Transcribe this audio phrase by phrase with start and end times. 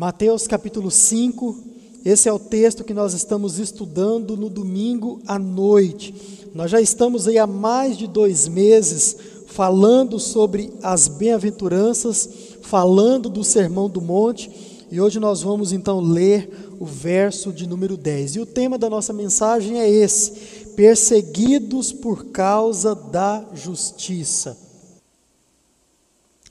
[0.00, 1.58] Mateus capítulo 5,
[2.06, 6.14] esse é o texto que nós estamos estudando no domingo à noite.
[6.54, 9.14] Nós já estamos aí há mais de dois meses
[9.48, 12.26] falando sobre as bem-aventuranças,
[12.62, 14.50] falando do Sermão do Monte,
[14.90, 18.36] e hoje nós vamos então ler o verso de número 10.
[18.36, 20.32] E o tema da nossa mensagem é esse:
[20.76, 24.56] perseguidos por causa da justiça.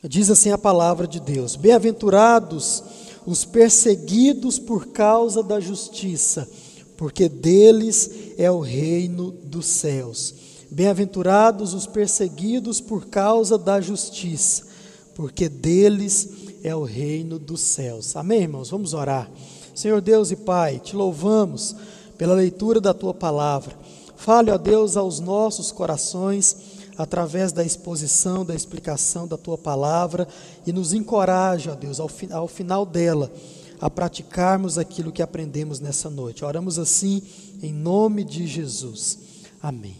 [0.04, 6.50] Diz assim a palavra de Deus: Bem-aventurados os perseguidos por causa da justiça,
[6.98, 10.34] porque deles é o reino dos céus.
[10.72, 14.66] Bem-aventurados os perseguidos por causa da justiça,
[15.14, 16.28] porque deles
[16.64, 18.16] é o reino dos céus.
[18.16, 18.72] Amém, irmãos?
[18.72, 19.30] Vamos orar.
[19.76, 21.76] Senhor Deus e Pai, te louvamos
[22.18, 23.78] pela leitura da tua palavra.
[24.16, 26.58] Fale, ó Deus, aos nossos corações
[27.00, 30.28] através da exposição, da explicação da tua palavra
[30.68, 33.32] e nos encoraja, ó Deus, ao, fi ao final dela,
[33.80, 36.44] a praticarmos aquilo que aprendemos nessa noite.
[36.44, 37.24] Oramos assim
[37.64, 39.18] em nome de Jesus.
[39.64, 39.96] Amém.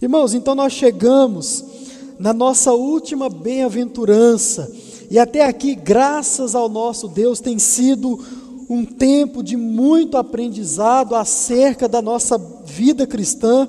[0.00, 1.64] Irmãos, então nós chegamos
[2.18, 4.70] na nossa última bem-aventurança,
[5.10, 8.22] e até aqui, graças ao nosso Deus, tem sido
[8.68, 13.66] um tempo de muito aprendizado acerca da nossa vida cristã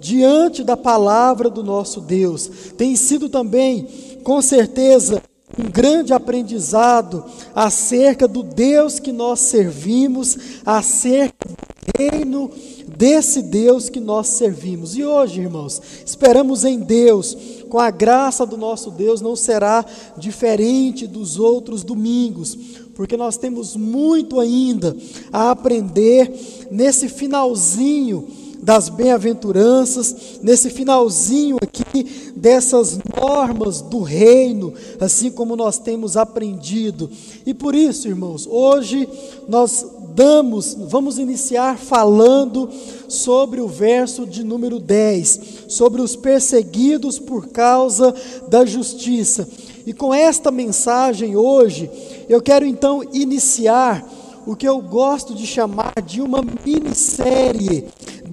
[0.00, 2.50] diante da palavra do nosso Deus.
[2.76, 3.86] Tem sido também,
[4.24, 5.22] com certeza,
[5.58, 11.56] um grande aprendizado acerca do Deus que nós servimos, acerca do
[11.98, 12.50] reino
[12.96, 14.96] desse Deus que nós servimos.
[14.96, 17.36] E hoje, irmãos, esperamos em Deus,
[17.68, 19.84] com a graça do nosso Deus, não será
[20.16, 22.56] diferente dos outros domingos,
[22.94, 24.96] porque nós temos muito ainda
[25.32, 26.32] a aprender
[26.70, 28.28] nesse finalzinho
[28.62, 37.10] das bem-aventuranças, nesse finalzinho aqui dessas normas do reino, assim como nós temos aprendido.
[37.46, 39.08] E por isso, irmãos, hoje
[39.48, 42.68] nós damos, vamos iniciar falando
[43.08, 48.14] sobre o verso de número 10, sobre os perseguidos por causa
[48.48, 49.48] da justiça.
[49.86, 51.90] E com esta mensagem hoje,
[52.28, 54.06] eu quero então iniciar
[54.46, 57.86] o que eu gosto de chamar de uma minissérie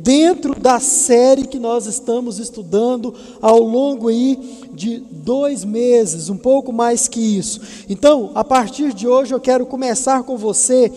[0.08, 4.40] dentro da série que nós estamos estudando ao longo aí
[4.72, 7.60] de dois meses, um pouco mais que isso.
[7.90, 10.90] Então, a partir de hoje eu quero começar com você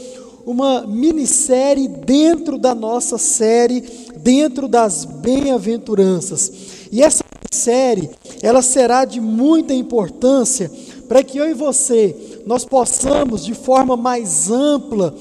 [0.47, 3.83] uma minissérie dentro da nossa série,
[4.19, 6.53] dentro das bem-aventuranças.
[6.93, 8.09] E essa série,
[8.41, 10.71] ela será de muita importância
[11.09, 12.15] para que eu e você
[12.47, 15.13] nós possamos de forma mais ampla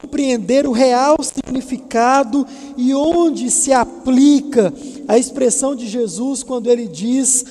[0.00, 4.72] compreender o real significado e onde se aplica
[5.06, 7.44] a expressão de Jesus quando ele diz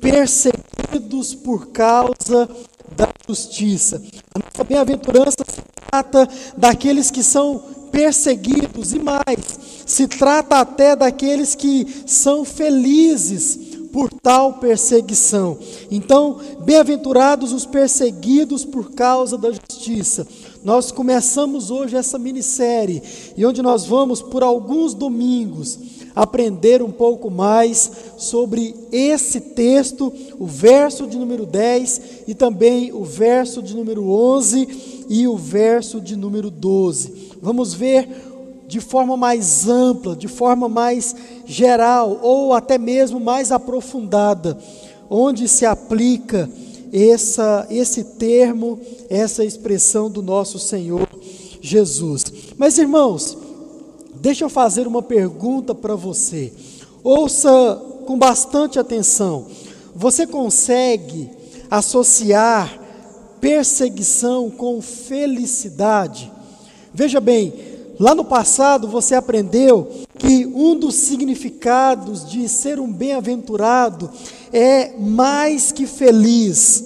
[0.00, 2.48] perseguidos por causa
[2.96, 4.02] da justiça.
[4.34, 11.54] A nossa bem-aventurança se trata daqueles que são perseguidos e mais, se trata até daqueles
[11.54, 13.58] que são felizes
[13.92, 15.58] por tal perseguição.
[15.90, 20.26] Então, bem-aventurados os perseguidos por causa da justiça.
[20.68, 23.02] Nós começamos hoje essa minissérie
[23.34, 25.78] e onde nós vamos por alguns domingos
[26.14, 33.02] aprender um pouco mais sobre esse texto, o verso de número 10 e também o
[33.02, 37.30] verso de número 11 e o verso de número 12.
[37.40, 38.06] Vamos ver
[38.66, 44.58] de forma mais ampla, de forma mais geral ou até mesmo mais aprofundada,
[45.08, 46.46] onde se aplica
[46.92, 48.78] essa, esse termo,
[49.08, 51.08] essa expressão do nosso Senhor
[51.60, 52.24] Jesus.
[52.56, 53.36] Mas irmãos,
[54.14, 56.52] deixa eu fazer uma pergunta para você.
[57.02, 59.46] Ouça com bastante atenção.
[59.94, 61.30] Você consegue
[61.70, 62.80] associar
[63.40, 66.30] perseguição com felicidade?
[66.92, 67.52] Veja bem,
[67.98, 69.88] lá no passado você aprendeu
[70.18, 74.10] que um dos significados de ser um bem-aventurado
[74.52, 76.84] é mais que feliz.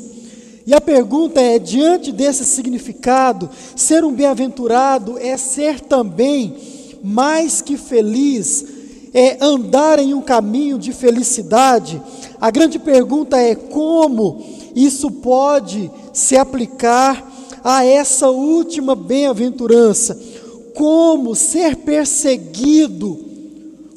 [0.67, 6.55] E a pergunta é: diante desse significado, ser um bem-aventurado é ser também
[7.03, 8.65] mais que feliz,
[9.13, 12.01] é andar em um caminho de felicidade?
[12.41, 14.45] A grande pergunta é: como
[14.75, 17.31] isso pode se aplicar
[17.65, 20.32] a essa última bem-aventurança?
[20.75, 23.33] Como ser perseguido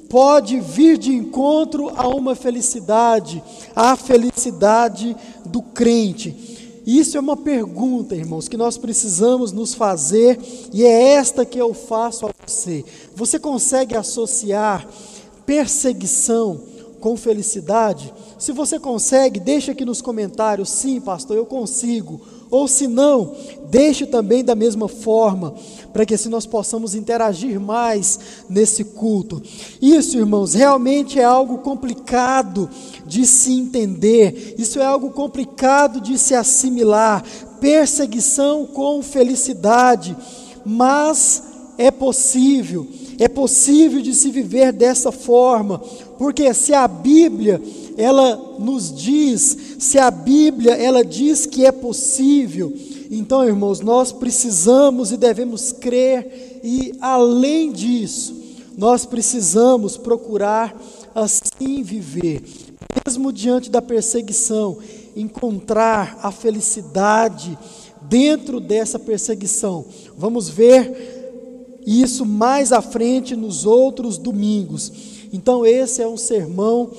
[0.09, 3.43] pode vir de encontro a uma felicidade,
[3.75, 6.55] a felicidade do crente.
[6.85, 10.39] Isso é uma pergunta, irmãos, que nós precisamos nos fazer
[10.71, 12.85] e é esta que eu faço a você.
[13.15, 14.87] Você consegue associar
[15.45, 16.61] perseguição
[16.99, 18.13] com felicidade?
[18.37, 20.69] Se você consegue, deixa aqui nos comentários.
[20.69, 22.21] Sim, pastor, eu consigo.
[22.49, 23.33] Ou se não,
[23.69, 25.53] deixe também da mesma forma,
[25.91, 28.19] para que assim nós possamos interagir mais
[28.49, 29.41] nesse culto.
[29.81, 32.69] Isso, irmãos, realmente é algo complicado
[33.05, 37.23] de se entender, isso é algo complicado de se assimilar.
[37.59, 40.15] Perseguição com felicidade,
[40.65, 41.43] mas
[41.77, 42.87] é possível,
[43.19, 45.81] é possível de se viver dessa forma,
[46.17, 47.61] porque se a Bíblia
[47.97, 52.73] ela nos diz, se a Bíblia ela diz que é possível,
[53.09, 58.35] então, irmãos, nós precisamos e devemos crer e além disso,
[58.77, 60.75] nós precisamos procurar
[61.13, 62.43] assim viver,
[63.05, 64.77] mesmo diante da perseguição,
[65.15, 67.57] encontrar a felicidade
[68.01, 69.85] dentro dessa perseguição.
[70.17, 74.91] Vamos ver isso mais à frente nos outros domingos.
[75.31, 76.91] Então, esse é um sermão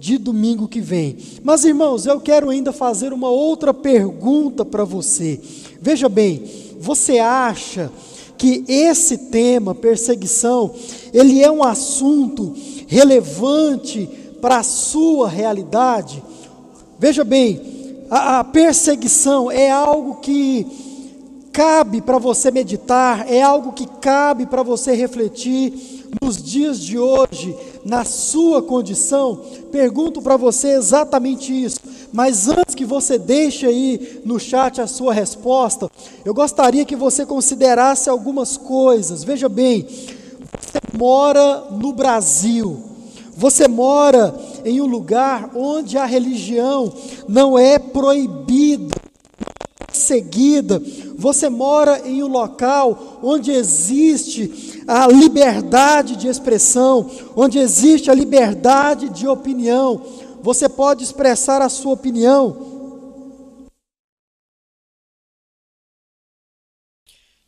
[0.00, 1.18] de domingo que vem.
[1.44, 5.38] Mas, irmãos, eu quero ainda fazer uma outra pergunta para você.
[5.78, 6.42] Veja bem,
[6.80, 7.92] você acha
[8.38, 10.74] que esse tema, perseguição,
[11.12, 12.54] ele é um assunto
[12.86, 14.08] relevante
[14.40, 16.22] para a sua realidade?
[16.98, 17.60] Veja bem,
[18.08, 20.66] a, a perseguição é algo que
[21.52, 27.56] cabe para você meditar, é algo que cabe para você refletir nos dias de hoje,
[27.84, 29.40] na sua condição,
[29.70, 31.80] pergunto para você exatamente isso.
[32.12, 35.90] Mas antes que você deixe aí no chat a sua resposta,
[36.24, 39.22] eu gostaria que você considerasse algumas coisas.
[39.22, 42.82] Veja bem, você mora no Brasil.
[43.36, 44.34] Você mora
[44.64, 46.92] em um lugar onde a religião
[47.26, 48.94] não é proibida,
[50.00, 50.82] seguida.
[51.16, 59.08] Você mora em um local onde existe a liberdade de expressão, onde existe a liberdade
[59.10, 60.02] de opinião.
[60.42, 62.70] Você pode expressar a sua opinião.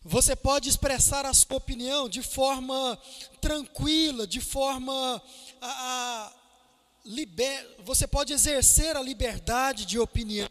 [0.05, 2.99] Você pode expressar a sua opinião de forma
[3.41, 5.23] tranquila, de forma
[5.61, 6.33] a, a
[7.05, 10.49] liber, você pode exercer a liberdade de opinião.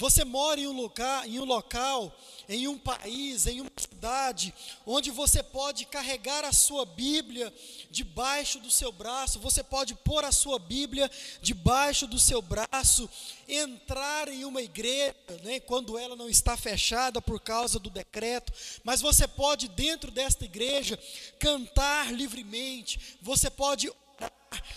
[0.00, 2.10] Você mora em um lugar, em um local,
[2.48, 4.54] em um país, em uma cidade,
[4.86, 7.52] onde você pode carregar a sua Bíblia
[7.90, 11.10] debaixo do seu braço, você pode pôr a sua Bíblia
[11.42, 13.10] debaixo do seu braço,
[13.46, 19.02] entrar em uma igreja, né, quando ela não está fechada por causa do decreto, mas
[19.02, 20.98] você pode, dentro desta igreja,
[21.38, 24.32] cantar livremente, você pode orar,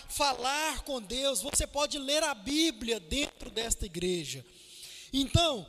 [0.06, 4.44] falar com Deus, você pode ler a Bíblia dentro desta igreja.
[5.16, 5.64] Então,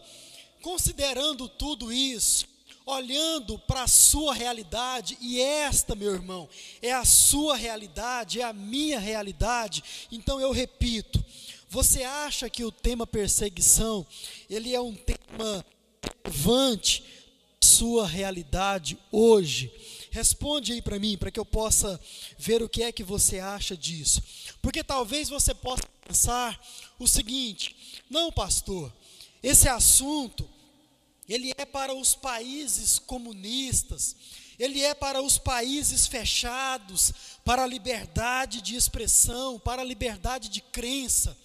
[0.59, 2.47] considerando tudo isso,
[2.83, 6.49] olhando para a sua realidade, e esta, meu irmão,
[6.81, 11.23] é a sua realidade, é a minha realidade, então eu repito,
[11.69, 14.05] você acha que o tema perseguição,
[14.49, 15.63] ele é um tema
[16.23, 17.03] relevante
[17.61, 19.71] sua realidade hoje?
[20.09, 21.99] Responde aí para mim, para que eu possa
[22.37, 24.23] ver o que é que você acha disso.
[24.61, 26.59] Porque talvez você possa pensar
[26.97, 27.75] o seguinte:
[28.09, 28.93] não, pastor,
[29.47, 30.49] esse assunto,
[31.29, 34.15] ele é para os países comunistas,
[34.57, 37.13] ele é para os países fechados,
[37.43, 41.37] para a liberdade de expressão, para a liberdade de crença.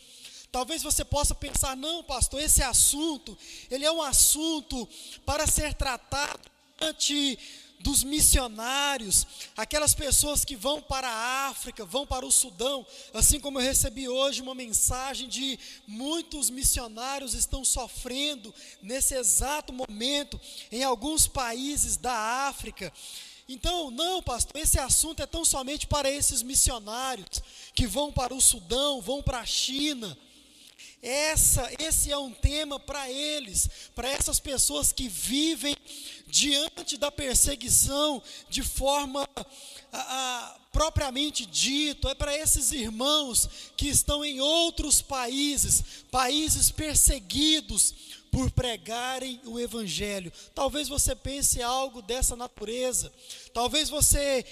[0.50, 3.37] Talvez você possa pensar, não, pastor, esse assunto,
[3.70, 4.88] ele é um assunto
[5.26, 6.41] para ser tratado
[6.81, 7.38] ante
[7.81, 13.58] dos missionários, aquelas pessoas que vão para a África, vão para o Sudão, assim como
[13.58, 20.39] eu recebi hoje uma mensagem de muitos missionários estão sofrendo nesse exato momento
[20.70, 22.13] em alguns países da
[22.49, 22.93] África.
[23.49, 27.43] Então, não, pastor, esse assunto é tão somente para esses missionários
[27.75, 30.17] que vão para o Sudão, vão para a China.
[31.02, 35.74] Essa, esse é um tema para eles, para essas pessoas que vivem
[36.26, 39.26] diante da perseguição de forma
[39.90, 47.94] a, a, propriamente dito, é para esses irmãos que estão em outros países, países perseguidos
[48.30, 50.30] por pregarem o Evangelho.
[50.54, 53.10] Talvez você pense algo dessa natureza,
[53.54, 54.44] talvez você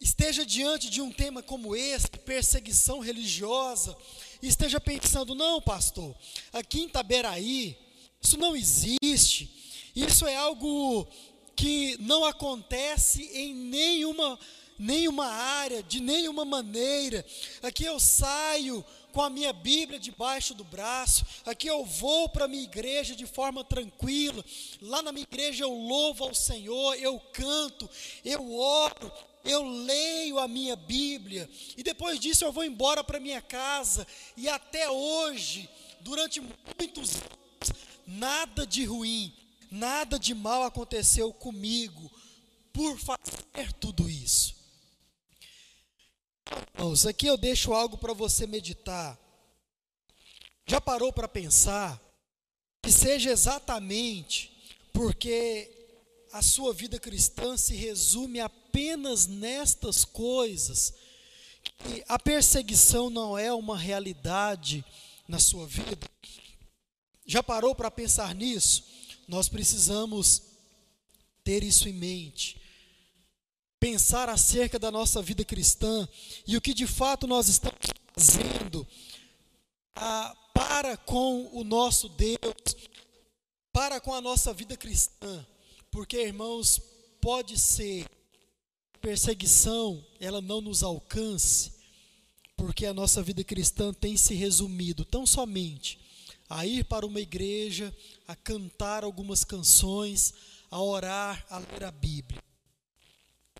[0.00, 3.96] esteja diante de um tema como esse, perseguição religiosa,
[4.42, 6.14] e esteja pensando: não, pastor,
[6.52, 7.76] aqui em Itaberaí,
[8.20, 9.50] isso não existe,
[9.94, 11.06] isso é algo
[11.54, 14.38] que não acontece em nenhuma,
[14.78, 17.24] nenhuma área, de nenhuma maneira.
[17.62, 22.48] Aqui eu saio com a minha Bíblia debaixo do braço, aqui eu vou para a
[22.48, 24.44] minha igreja de forma tranquila,
[24.80, 27.88] lá na minha igreja eu louvo ao Senhor, eu canto,
[28.24, 29.10] eu oro,
[29.44, 34.48] eu leio a minha Bíblia, e depois disso eu vou embora para minha casa, e
[34.48, 35.68] até hoje,
[36.00, 39.32] durante muitos anos, nada de ruim,
[39.70, 42.10] nada de mal aconteceu comigo
[42.72, 44.56] por fazer tudo isso.
[46.74, 49.18] Irmãos, aqui eu deixo algo para você meditar.
[50.66, 52.00] Já parou para pensar
[52.82, 54.50] que seja exatamente
[54.92, 55.70] porque
[56.32, 58.40] a sua vida cristã se resume
[58.78, 60.94] apenas nestas coisas,
[61.78, 64.84] que a perseguição não é uma realidade
[65.26, 66.08] na sua vida?
[67.26, 68.84] Já parou para pensar nisso?
[69.26, 70.42] Nós precisamos
[71.42, 72.60] ter isso em mente.
[73.80, 76.08] Pensar acerca da nossa vida cristã
[76.46, 77.78] e o que de fato nós estamos
[78.14, 78.86] fazendo
[79.96, 82.76] ah, para com o nosso Deus,
[83.72, 85.44] para com a nossa vida cristã.
[85.90, 86.80] Porque, irmãos,
[87.20, 88.06] pode ser
[89.00, 91.72] perseguição, ela não nos alcance,
[92.56, 95.98] porque a nossa vida cristã tem se resumido tão somente
[96.48, 97.94] a ir para uma igreja,
[98.26, 100.32] a cantar algumas canções,
[100.70, 102.42] a orar, a ler a Bíblia.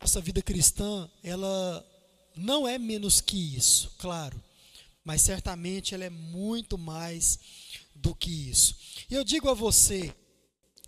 [0.00, 1.84] Nossa vida cristã, ela
[2.34, 4.42] não é menos que isso, claro,
[5.04, 7.38] mas certamente ela é muito mais
[7.94, 8.76] do que isso.
[9.10, 10.14] E eu digo a você,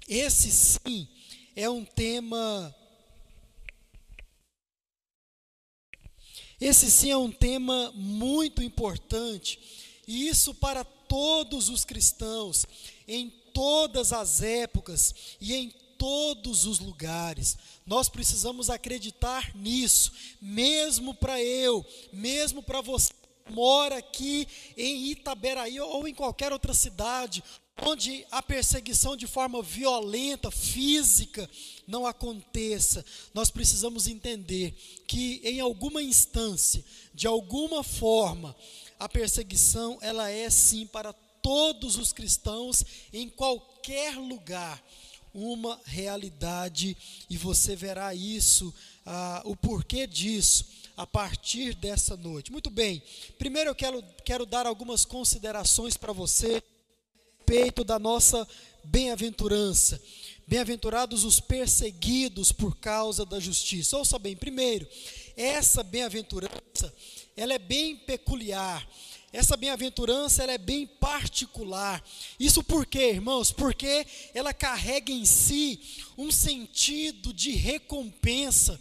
[0.09, 1.09] esse sim
[1.55, 2.75] é um tema.
[6.61, 9.59] Esse sim é um tema muito importante,
[10.07, 12.67] e isso para todos os cristãos,
[13.09, 17.57] em todas as épocas e em todos os lugares.
[17.87, 23.11] Nós precisamos acreditar nisso, mesmo para eu, mesmo para você
[23.51, 27.43] mora aqui em Itaberaí ou em qualquer outra cidade,
[27.87, 31.49] onde a perseguição de forma violenta, física,
[31.87, 34.75] não aconteça, nós precisamos entender
[35.07, 36.85] que em alguma instância,
[37.15, 38.55] de alguma forma,
[38.99, 44.83] a perseguição ela é sim para todos os cristãos em qualquer lugar
[45.33, 46.97] uma realidade.
[47.29, 48.75] E você verá isso,
[49.07, 52.53] ah, o porquê disso a partir dessa noite.
[52.53, 53.03] Muito bem,
[53.39, 56.63] primeiro eu quero, quero dar algumas considerações para você
[57.51, 58.47] respeito da nossa
[58.85, 60.01] bem-aventurança.
[60.47, 63.97] Bem-aventurados os perseguidos por causa da justiça.
[63.97, 64.87] Ouça bem, primeiro,
[65.37, 66.95] essa bem-aventurança,
[67.37, 68.89] ela é bem peculiar.
[69.33, 72.05] Essa bem-aventurança ela é bem particular.
[72.39, 73.51] Isso por quê, irmãos?
[73.51, 75.81] Porque ela carrega em si
[76.17, 78.81] um sentido de recompensa.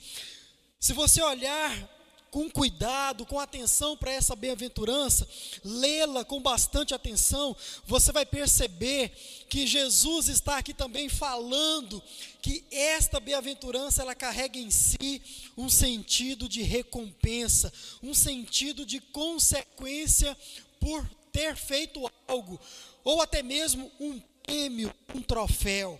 [0.80, 1.99] Se você olhar
[2.32, 5.28] com cuidado, com atenção para essa bem-aventurança,
[5.64, 7.56] lê-la com bastante atenção,
[7.86, 9.12] você vai perceber
[9.50, 12.02] que Jesus está aqui também falando
[12.42, 15.22] que esta bem-aventurança ela carrega em si
[15.58, 20.38] um sentido de recompensa, um sentido de consequência
[20.80, 22.60] por ter feito algo,
[23.04, 26.00] ou até mesmo um prêmio, um troféu.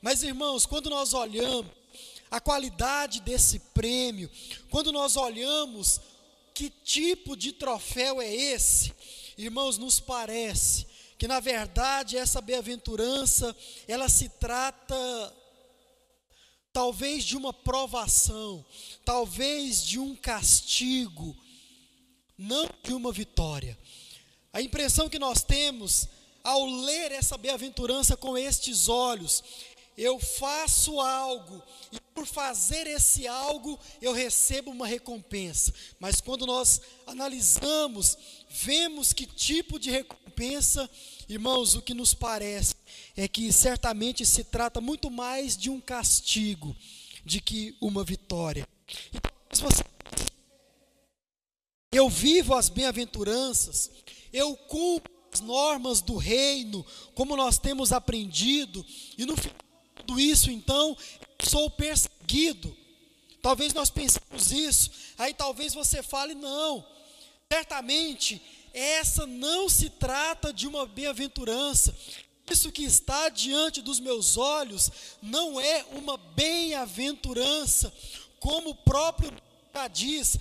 [0.00, 1.79] Mas irmãos, quando nós olhamos
[2.30, 4.30] a qualidade desse prêmio,
[4.70, 6.00] quando nós olhamos
[6.54, 8.92] que tipo de troféu é esse,
[9.36, 10.86] irmãos, nos parece
[11.20, 13.54] que na verdade essa bem-aventurança,
[13.86, 15.36] ela se trata
[16.72, 18.64] talvez de uma provação,
[19.04, 21.36] talvez de um castigo,
[22.38, 23.78] não de uma vitória.
[24.50, 26.08] A impressão que nós temos
[26.42, 29.44] ao ler essa bem-aventurança com estes olhos
[30.00, 35.74] eu faço algo e por fazer esse algo eu recebo uma recompensa.
[35.98, 38.16] Mas quando nós analisamos,
[38.48, 40.88] vemos que tipo de recompensa,
[41.28, 42.74] irmãos, o que nos parece
[43.14, 46.74] é que certamente se trata muito mais de um castigo
[47.22, 48.66] de que uma vitória.
[49.12, 49.84] Então, se você
[51.92, 53.90] eu vivo as bem-aventuranças,
[54.32, 58.86] eu cumpro as normas do reino, como nós temos aprendido,
[59.18, 59.69] e no final
[60.00, 60.96] tudo isso, então,
[61.42, 62.76] sou perseguido.
[63.42, 66.84] Talvez nós pensemos isso, aí talvez você fale, não,
[67.50, 68.40] certamente
[68.72, 71.96] essa não se trata de uma bem-aventurança.
[72.50, 74.90] Isso que está diante dos meus olhos
[75.22, 77.92] não é uma bem-aventurança,
[78.38, 79.32] como o próprio
[79.72, 80.36] já diz,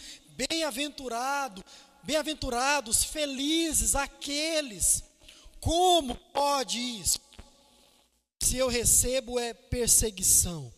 [0.49, 1.63] bem-aventurado,
[2.03, 5.03] bem-aventurados, felizes aqueles.
[5.59, 7.19] Como pode isso?
[8.41, 10.71] Se eu recebo é perseguição.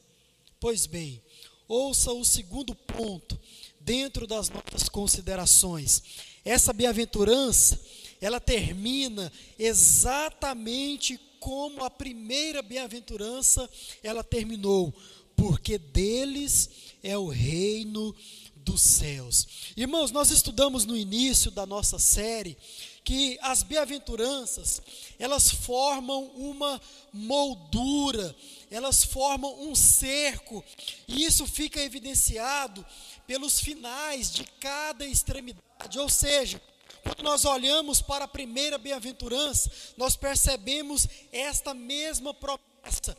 [0.60, 1.22] Pois bem,
[1.68, 3.39] ouça o segundo ponto
[3.80, 6.03] dentro das nossas considerações.
[6.44, 7.80] Essa bem-aventurança,
[8.20, 13.70] ela termina exatamente como a primeira bem-aventurança
[14.03, 14.94] ela terminou,
[15.36, 16.70] porque deles
[17.01, 18.15] é o reino
[18.58, 19.48] dos céus.
[19.75, 22.58] Irmãos, nós estudamos no início da nossa série
[23.03, 24.81] que as bem-aventuranças,
[25.17, 26.79] elas formam uma
[27.12, 28.36] moldura,
[28.70, 30.63] elas formam um cerco,
[31.08, 32.86] e isso fica evidenciado
[33.25, 36.62] pelos finais de cada extremidade, ou seja,
[37.03, 43.17] quando nós olhamos para a primeira bem-aventurança, nós percebemos esta mesma promessa,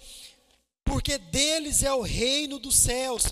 [0.85, 3.25] porque deles é o reino dos céus.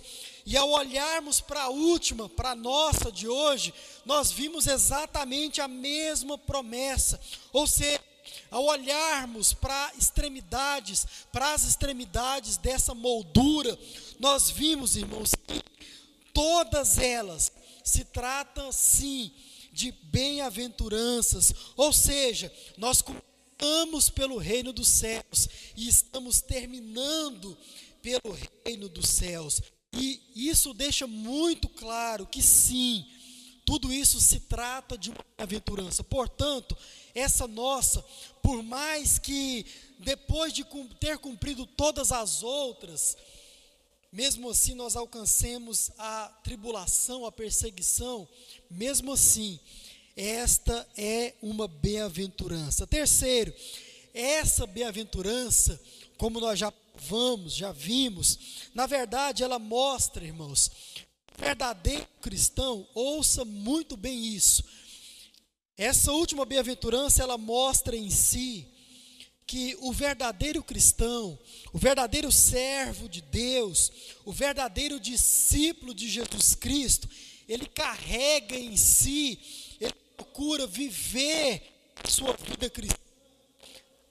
[0.51, 3.73] E ao olharmos para a última, para a nossa de hoje,
[4.05, 7.21] nós vimos exatamente a mesma promessa.
[7.53, 8.03] Ou seja,
[8.51, 13.79] ao olharmos para extremidades, para as extremidades dessa moldura,
[14.19, 15.63] nós vimos, irmãos, que
[16.35, 17.53] todas elas
[17.85, 19.33] se tratam sim
[19.73, 27.57] de bem-aventuranças, ou seja, nós começamos pelo reino dos céus e estamos terminando
[28.03, 29.63] pelo reino dos céus.
[29.93, 33.05] E isso deixa muito claro que sim,
[33.65, 36.03] tudo isso se trata de uma aventurança.
[36.03, 36.77] Portanto,
[37.15, 38.05] essa nossa,
[38.43, 39.67] por mais que
[39.99, 40.65] depois de
[40.99, 43.17] ter cumprido todas as outras,
[44.13, 48.27] mesmo assim nós alcancemos a tribulação, a perseguição,
[48.71, 49.59] mesmo assim,
[50.17, 52.87] esta é uma bem-aventurança.
[52.87, 53.55] Terceiro,
[54.13, 55.81] essa bem-aventurança,
[56.19, 56.73] como nós já
[57.09, 58.39] vamos, já vimos,
[58.75, 60.71] na verdade ela mostra, irmãos,
[61.39, 64.63] verdadeiro cristão, ouça muito bem isso.
[65.77, 68.69] Essa última bem-aventurança, ela mostra em si
[69.47, 71.39] que o verdadeiro cristão,
[71.73, 73.91] o verdadeiro servo de Deus,
[74.25, 77.09] o verdadeiro discípulo de Jesus Cristo,
[77.49, 79.41] ele carrega em si,
[79.81, 81.63] ele procura viver
[82.09, 83.10] sua vida cristã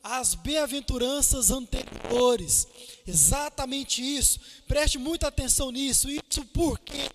[0.03, 2.67] as bem-aventuranças anteriores.
[3.05, 4.39] Exatamente isso.
[4.67, 6.09] Preste muita atenção nisso.
[6.09, 7.09] Isso por quê?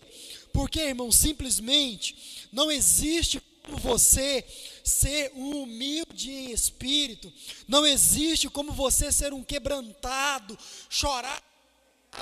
[0.52, 4.44] Porque, irmão, simplesmente não existe como você
[4.84, 7.32] ser um humilde em espírito,
[7.66, 10.56] não existe como você ser um quebrantado,
[10.90, 11.42] chorar,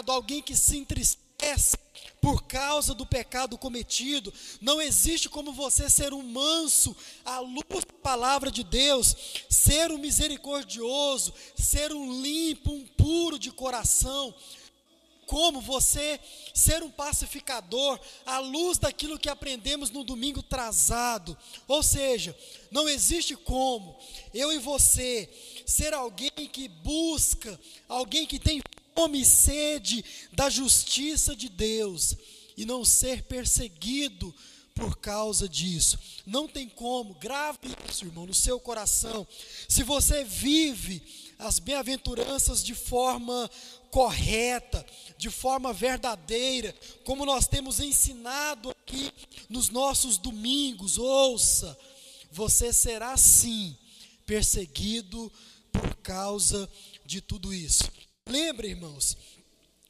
[0.06, 1.76] alguém que se entristece
[2.22, 4.32] por causa do pecado cometido.
[4.60, 9.16] Não existe como você ser um manso à luz da palavra de Deus,
[9.50, 14.32] ser um misericordioso, ser um limpo, um puro de coração.
[15.26, 16.20] Como você
[16.54, 21.36] ser um pacificador à luz daquilo que aprendemos no domingo trazado.
[21.66, 22.36] Ou seja,
[22.70, 23.98] não existe como
[24.32, 25.28] eu e você
[25.66, 27.58] ser alguém que busca,
[27.88, 28.60] alguém que tem
[28.94, 32.16] fome e sede da justiça de Deus
[32.56, 34.34] e não ser perseguido
[34.74, 35.98] por causa disso.
[36.26, 39.26] Não tem como, grave isso, irmão, no seu coração.
[39.68, 41.02] Se você vive
[41.38, 43.50] as bem-aventuranças de forma
[43.90, 44.84] correta,
[45.18, 46.74] de forma verdadeira,
[47.04, 49.12] como nós temos ensinado aqui
[49.48, 51.78] nos nossos domingos, ouça,
[52.30, 53.76] você será sim
[54.24, 55.30] perseguido
[55.70, 56.68] por causa
[57.04, 57.84] de tudo isso.
[58.26, 59.16] Lembre, irmãos,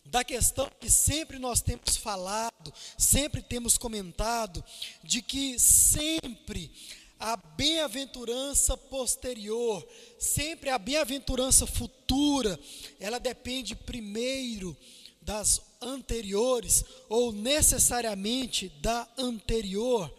[0.06, 4.64] da questão que sempre nós temos falado, sempre temos comentado,
[5.02, 6.70] de que sempre
[7.18, 9.86] a bem-aventurança posterior,
[10.18, 12.58] sempre a bem-aventurança futura,
[12.98, 14.76] ela depende primeiro
[15.20, 20.12] das anteriores, ou necessariamente da anterior.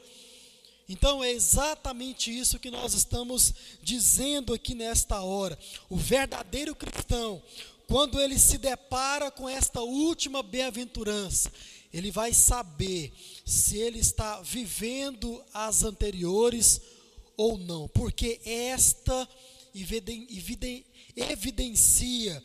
[0.88, 5.58] Então é exatamente isso que nós estamos dizendo aqui nesta hora.
[5.89, 7.41] O verdadeiro cristão,
[7.93, 11.53] quando ele se depara com esta última bem-aventurança,
[11.93, 13.13] ele vai saber
[13.45, 16.82] se ele está vivendo as anteriores
[17.38, 19.29] ou não, porque esta
[21.15, 22.43] evidencia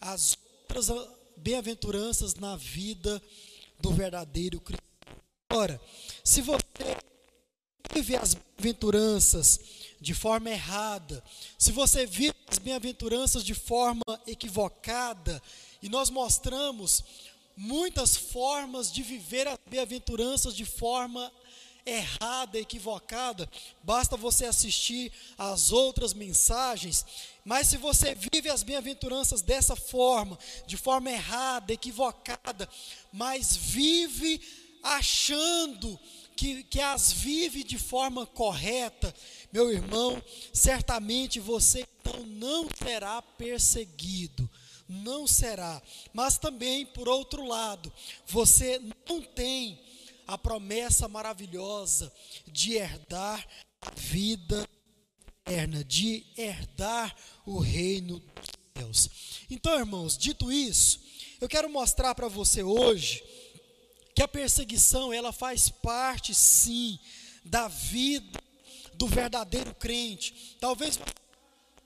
[0.00, 0.88] as outras
[1.36, 3.22] bem-aventuranças na vida
[3.78, 5.16] do verdadeiro cristão.
[5.52, 5.80] Ora,
[6.24, 6.58] se você
[7.94, 9.60] vive as bem-aventuranças
[10.00, 11.22] de forma errada,
[11.58, 15.42] se você vive as bem-aventuranças de forma equivocada,
[15.82, 17.04] e nós mostramos
[17.56, 21.32] muitas formas de viver as bem-aventuranças de forma
[21.84, 23.48] errada, equivocada,
[23.82, 27.04] basta você assistir às outras mensagens.
[27.44, 32.68] Mas se você vive as bem-aventuranças dessa forma, de forma errada, equivocada,
[33.12, 34.40] mas vive
[34.82, 35.98] achando
[36.38, 39.12] que, que as vive de forma correta,
[39.52, 40.22] meu irmão,
[40.52, 44.48] certamente você então não será perseguido,
[44.88, 45.82] não será.
[46.12, 47.92] Mas também, por outro lado,
[48.24, 49.80] você não tem
[50.28, 52.12] a promessa maravilhosa
[52.46, 53.44] de herdar
[53.82, 54.64] a vida
[55.44, 59.10] eterna, de herdar o reino dos céus.
[59.50, 61.00] Então, irmãos, dito isso,
[61.40, 63.24] eu quero mostrar para você hoje
[64.18, 66.98] que a perseguição ela faz parte sim
[67.44, 68.40] da vida
[68.94, 70.56] do verdadeiro crente.
[70.60, 70.98] Talvez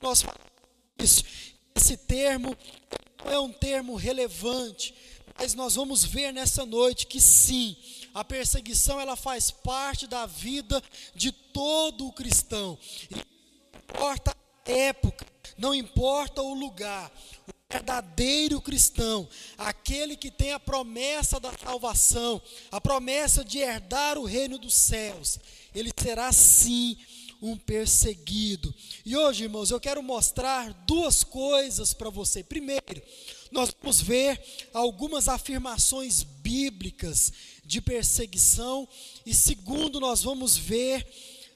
[0.01, 0.25] nós
[0.99, 1.25] isso,
[1.75, 2.57] esse termo
[3.27, 4.95] é um termo relevante,
[5.39, 7.77] mas nós vamos ver nessa noite que sim,
[8.15, 10.83] a perseguição ela faz parte da vida
[11.15, 12.79] de todo o cristão.
[13.11, 13.25] E não
[13.91, 15.27] importa a época,
[15.59, 17.13] não importa o lugar.
[17.47, 24.25] O verdadeiro cristão, aquele que tem a promessa da salvação, a promessa de herdar o
[24.25, 25.39] reino dos céus,
[25.75, 26.99] ele será sim
[27.41, 28.73] um perseguido.
[29.05, 32.45] E hoje, irmãos, eu quero mostrar duas coisas para você.
[32.45, 33.03] Primeiro,
[33.51, 34.41] nós vamos ver
[34.73, 37.33] algumas afirmações bíblicas
[37.65, 38.87] de perseguição,
[39.25, 41.07] e segundo, nós vamos ver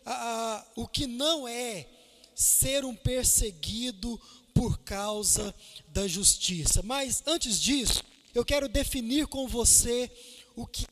[0.06, 1.86] ah, o que não é
[2.34, 4.20] ser um perseguido
[4.56, 5.54] por causa
[5.88, 6.82] da justiça.
[6.82, 8.02] Mas antes disso,
[8.34, 10.10] eu quero definir com você
[10.56, 10.86] o que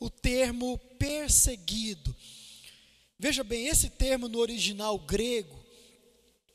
[0.00, 2.16] o termo perseguido.
[3.18, 5.62] Veja bem, esse termo no original grego,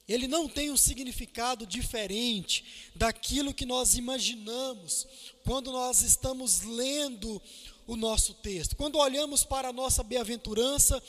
[0.08, 5.06] ele não tem um significado diferente daquilo que nós imaginamos
[5.43, 7.39] quando nós estamos lendo
[7.86, 8.75] o nosso texto.
[8.75, 11.01] Quando olhamos para a nossa bem-aventurança,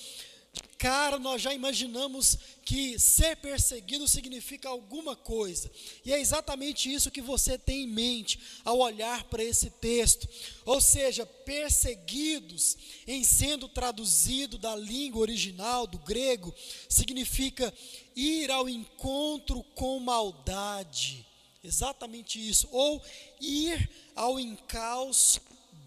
[0.78, 5.70] cara nós já imaginamos que ser perseguido significa alguma coisa.
[6.04, 10.28] E é exatamente isso que você tem em mente ao olhar para esse texto.
[10.64, 16.54] Ou seja, perseguidos, em sendo traduzido da língua original, do grego,
[16.88, 17.72] significa
[18.14, 21.26] ir ao encontro com maldade.
[21.64, 22.68] Exatamente isso.
[22.70, 23.02] Ou
[23.40, 25.40] ir ao encalço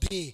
[0.09, 0.33] de.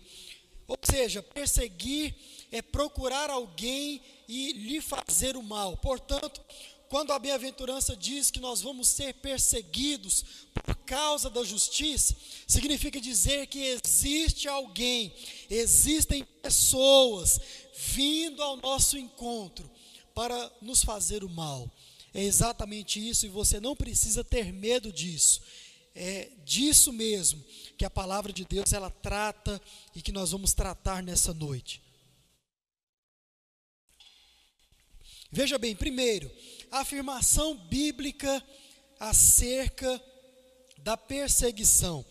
[0.68, 2.16] Ou seja, perseguir
[2.54, 5.76] é procurar alguém e lhe fazer o mal.
[5.78, 6.40] Portanto,
[6.88, 13.48] quando a bem-aventurança diz que nós vamos ser perseguidos por causa da justiça, significa dizer
[13.48, 15.12] que existe alguém,
[15.50, 17.40] existem pessoas
[17.76, 19.68] vindo ao nosso encontro
[20.14, 21.68] para nos fazer o mal.
[22.14, 25.42] É exatamente isso e você não precisa ter medo disso.
[25.96, 27.44] É disso mesmo
[27.76, 29.60] que a palavra de Deus ela trata
[29.96, 31.83] e que nós vamos tratar nessa noite.
[35.36, 36.30] Veja bem, primeiro,
[36.70, 38.46] a afirmação bíblica
[39.00, 40.00] acerca
[40.78, 42.06] da perseguição.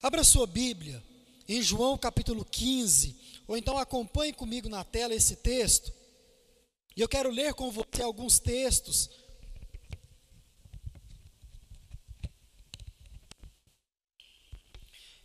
[0.00, 1.02] Abra sua Bíblia
[1.48, 3.16] em João capítulo 15,
[3.48, 5.92] ou então acompanhe comigo na tela esse texto.
[6.96, 9.10] E eu quero ler com você alguns textos.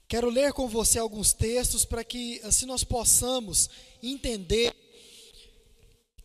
[0.08, 3.70] Quero ler com você alguns textos para que assim nós possamos
[4.02, 4.76] entender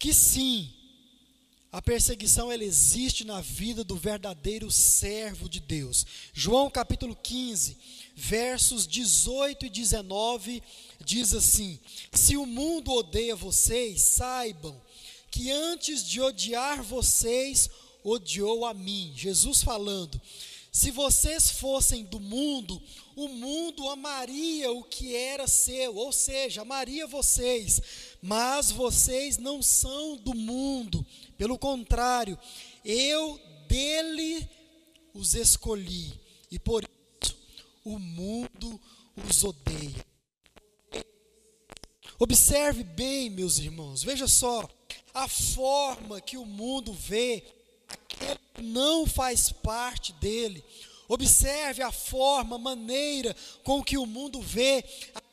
[0.01, 0.73] que sim,
[1.71, 6.07] a perseguição ela existe na vida do verdadeiro servo de Deus.
[6.33, 7.77] João capítulo 15,
[8.17, 10.63] versos 18 e 19
[11.05, 11.79] diz assim:
[12.13, 14.81] Se o mundo odeia vocês, saibam
[15.31, 17.69] que antes de odiar vocês,
[18.03, 19.13] odiou a mim.
[19.15, 20.19] Jesus falando:
[20.73, 22.83] Se vocês fossem do mundo,
[23.15, 27.81] o mundo amaria o que era seu, ou seja, amaria vocês,
[28.23, 31.05] mas vocês não são do mundo,
[31.37, 32.39] pelo contrário,
[32.85, 34.49] eu dele
[35.15, 36.13] os escolhi,
[36.51, 37.37] e por isso
[37.85, 38.81] o mundo
[39.29, 40.05] os odeia.
[42.19, 44.69] Observe bem, meus irmãos, veja só,
[45.15, 47.43] a forma que o mundo vê
[47.89, 50.63] aquele que não faz parte dele.
[51.09, 54.85] Observe a forma, maneira com que o mundo vê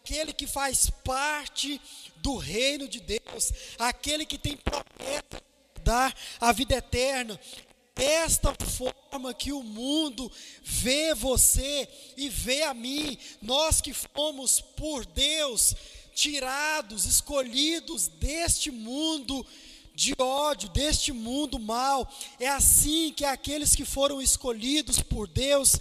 [0.08, 1.82] aquele que faz parte
[2.17, 5.43] do reino de Deus, aquele que tem promessa
[5.76, 7.38] de dar a vida eterna.
[7.93, 10.32] Esta forma que o mundo
[10.63, 15.76] vê você e vê a mim, nós que fomos por Deus
[16.13, 19.46] tirados, escolhidos deste mundo
[19.93, 22.08] de ódio deste mundo mal.
[22.39, 25.76] É assim que aqueles que foram escolhidos por Deus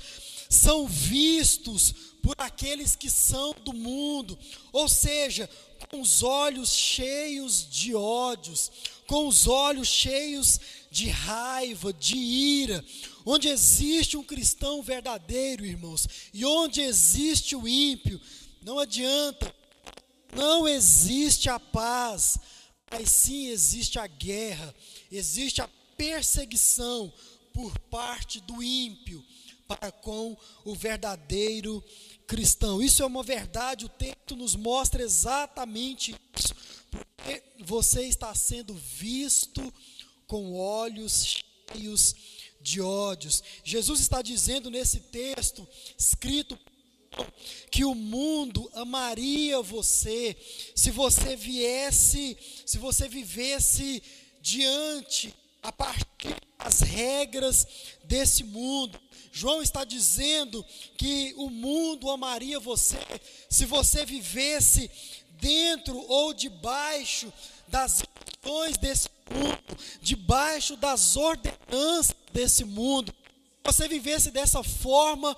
[0.49, 4.39] são vistos por aqueles que são do mundo,
[4.73, 5.49] ou seja,
[5.89, 8.71] com os olhos cheios de ódios,
[9.07, 10.59] com os olhos cheios
[10.91, 12.85] de raiva, de ira.
[13.25, 18.21] Onde existe um cristão verdadeiro, irmãos, e onde existe o ímpio,
[18.63, 19.55] não adianta,
[20.35, 22.39] não existe a paz,
[22.91, 24.75] mas sim existe a guerra,
[25.11, 27.13] existe a perseguição
[27.53, 29.25] por parte do ímpio
[29.67, 31.83] para com o verdadeiro
[32.27, 32.83] cristão.
[32.83, 36.55] Isso é uma verdade, o texto nos mostra exatamente isso.
[36.91, 39.73] Porque você está sendo visto
[40.27, 42.15] com olhos cheios
[42.61, 43.43] de ódios.
[43.65, 46.59] Jesus está dizendo nesse texto, escrito
[47.71, 50.37] que o mundo amaria você
[50.75, 54.03] se você viesse, se você vivesse
[54.41, 57.65] diante a partir das regras
[58.03, 58.99] desse mundo.
[59.31, 60.65] João está dizendo
[60.97, 62.99] que o mundo amaria você
[63.49, 64.91] se você vivesse
[65.41, 67.33] dentro ou debaixo
[67.69, 73.13] das instruções desse mundo, debaixo das ordenanças desse mundo.
[73.13, 75.37] Se você vivesse dessa forma,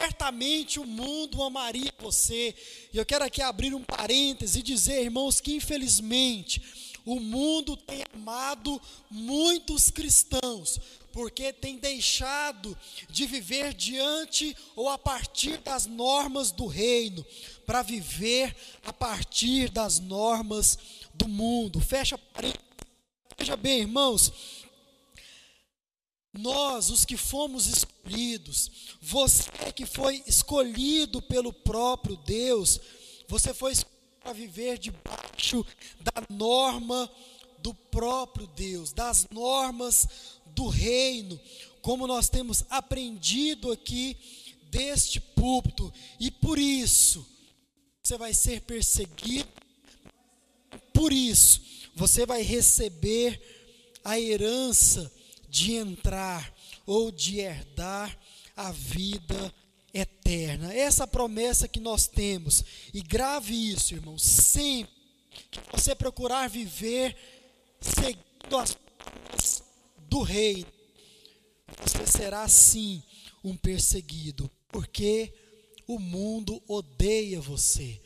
[0.00, 2.54] certamente o mundo amaria você.
[2.92, 6.60] E eu quero aqui abrir um parêntese e dizer, irmãos, que infelizmente
[7.06, 10.80] o mundo tem amado muitos cristãos,
[11.12, 12.76] porque tem deixado
[13.08, 17.24] de viver diante ou a partir das normas do reino,
[17.64, 20.76] para viver a partir das normas
[21.14, 21.80] do mundo.
[21.80, 22.18] Fecha.
[23.38, 24.32] Veja bem, irmãos,
[26.32, 32.80] nós, os que fomos escolhidos, você que foi escolhido pelo próprio Deus,
[33.28, 33.95] você foi escolhido
[34.26, 35.64] para viver debaixo
[36.00, 37.08] da norma
[37.60, 40.08] do próprio Deus, das normas
[40.46, 41.38] do reino,
[41.80, 44.16] como nós temos aprendido aqui
[44.68, 47.24] deste púlpito, e por isso
[48.02, 49.48] você vai ser perseguido,
[50.92, 51.60] por isso
[51.94, 53.40] você vai receber
[54.04, 55.12] a herança
[55.48, 56.52] de entrar
[56.84, 58.18] ou de herdar
[58.56, 59.54] a vida
[59.96, 60.74] eterna.
[60.74, 64.94] Essa promessa que nós temos, e grave isso, irmão, sempre
[65.50, 67.16] que você procurar viver
[67.80, 68.76] seguindo as
[70.08, 70.66] do reino,
[71.82, 73.02] você será sim
[73.42, 75.32] um perseguido, porque
[75.86, 78.00] o mundo odeia você.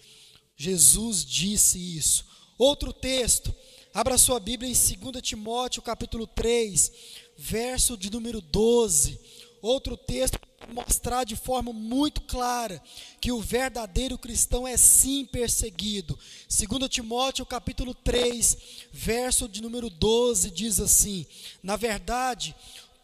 [0.56, 2.26] Jesus disse isso.
[2.58, 3.54] Outro texto,
[3.92, 6.92] abra sua Bíblia em 2 Timóteo, capítulo 3,
[7.36, 9.18] verso de número 12.
[9.62, 12.82] Outro texto mostrar de forma muito clara
[13.20, 16.18] que o verdadeiro cristão é sim perseguido.
[16.48, 18.56] Segundo Timóteo, capítulo 3,
[18.92, 21.26] verso de número 12 diz assim:
[21.62, 22.54] Na verdade,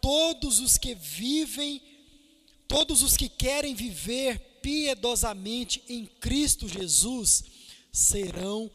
[0.01, 1.83] todos os que vivem,
[2.69, 7.45] todos os que querem viver piedosamente em Cristo Jesus
[7.93, 8.71] serão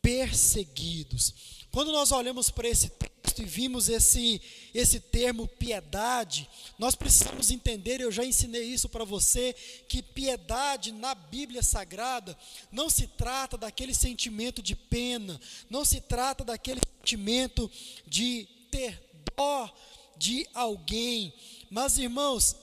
[0.00, 1.34] perseguidos.
[1.70, 4.40] Quando nós olhamos para esse texto e vimos esse,
[4.74, 9.54] esse termo piedade, nós precisamos entender, eu já ensinei isso para você,
[9.88, 12.36] que piedade na Bíblia Sagrada
[12.70, 17.70] não se trata daquele sentimento de pena, não se trata daquele sentimento
[18.06, 19.02] de ter
[19.36, 19.72] dó
[20.16, 21.32] de alguém,
[21.70, 22.56] mas irmãos,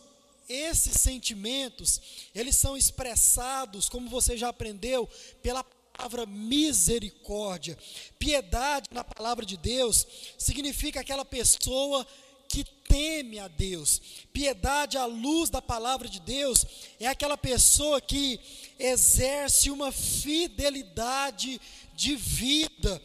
[0.48, 2.02] esses sentimentos,
[2.36, 5.08] eles são expressados, como você já aprendeu,
[5.42, 5.64] pela
[5.95, 7.77] palavra misericórdia.
[8.17, 10.06] Piedade na palavra de Deus
[10.38, 12.06] significa aquela pessoa
[12.47, 14.01] que teme a Deus.
[14.34, 16.65] Piedade à luz da palavra de Deus
[16.99, 18.39] é aquela pessoa que
[18.77, 21.62] exerce uma fidelidade
[21.95, 23.01] de vida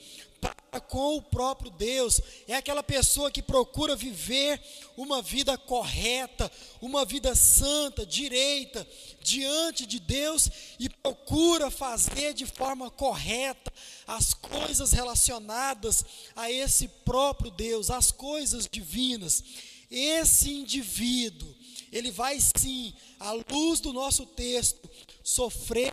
[0.48, 4.60] para com o próprio Deus, é aquela pessoa que procura viver
[4.96, 8.86] uma vida correta, uma vida santa, direita,
[9.20, 13.72] diante de Deus e procura fazer de forma correta
[14.06, 16.04] as coisas relacionadas
[16.34, 19.42] a esse próprio Deus, as coisas divinas.
[19.90, 21.54] Esse indivíduo,
[21.92, 24.90] ele vai sim, à luz do nosso texto,
[25.22, 25.92] sofrer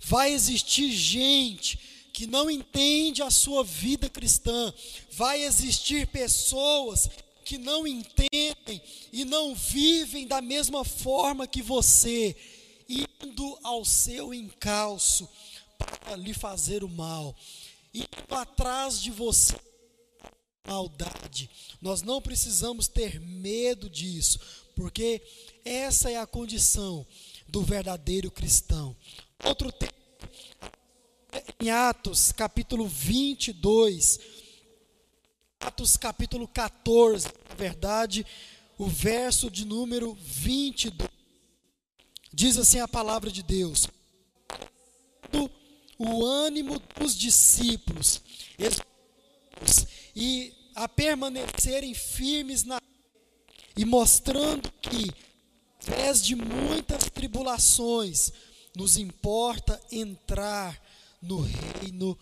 [0.00, 4.74] vai existir gente que não entende a sua vida cristã.
[5.12, 7.08] Vai existir pessoas
[7.44, 12.34] que não entendem e não vivem da mesma forma que você,
[12.88, 15.28] indo ao seu encalço
[15.78, 17.36] para lhe fazer o mal,
[17.94, 19.54] indo atrás de você
[20.66, 21.48] maldade.
[21.80, 24.40] Nós não precisamos ter medo disso,
[24.74, 25.22] porque
[25.64, 27.06] essa é a condição
[27.46, 28.96] do verdadeiro cristão.
[29.44, 29.94] Outro texto
[31.60, 34.18] em Atos capítulo 22,
[35.60, 38.24] Atos capítulo 14, na verdade,
[38.76, 41.08] o verso de número 22.
[42.32, 43.88] Diz assim a palavra de Deus:
[45.98, 48.22] o ânimo dos discípulos
[50.14, 52.80] e a permanecerem firmes na
[53.76, 55.10] e mostrando que,
[55.80, 58.32] através de muitas tribulações,
[58.74, 60.80] nos importa entrar
[61.20, 62.18] no reino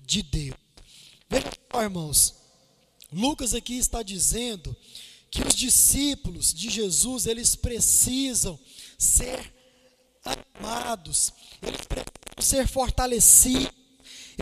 [0.00, 0.56] de Deus.
[1.28, 2.34] Veja só, irmãos,
[3.12, 4.76] Lucas aqui está dizendo
[5.30, 8.58] que os discípulos de Jesus, eles precisam
[8.98, 9.54] ser
[10.24, 13.72] animados, eles precisam ser fortalecidos,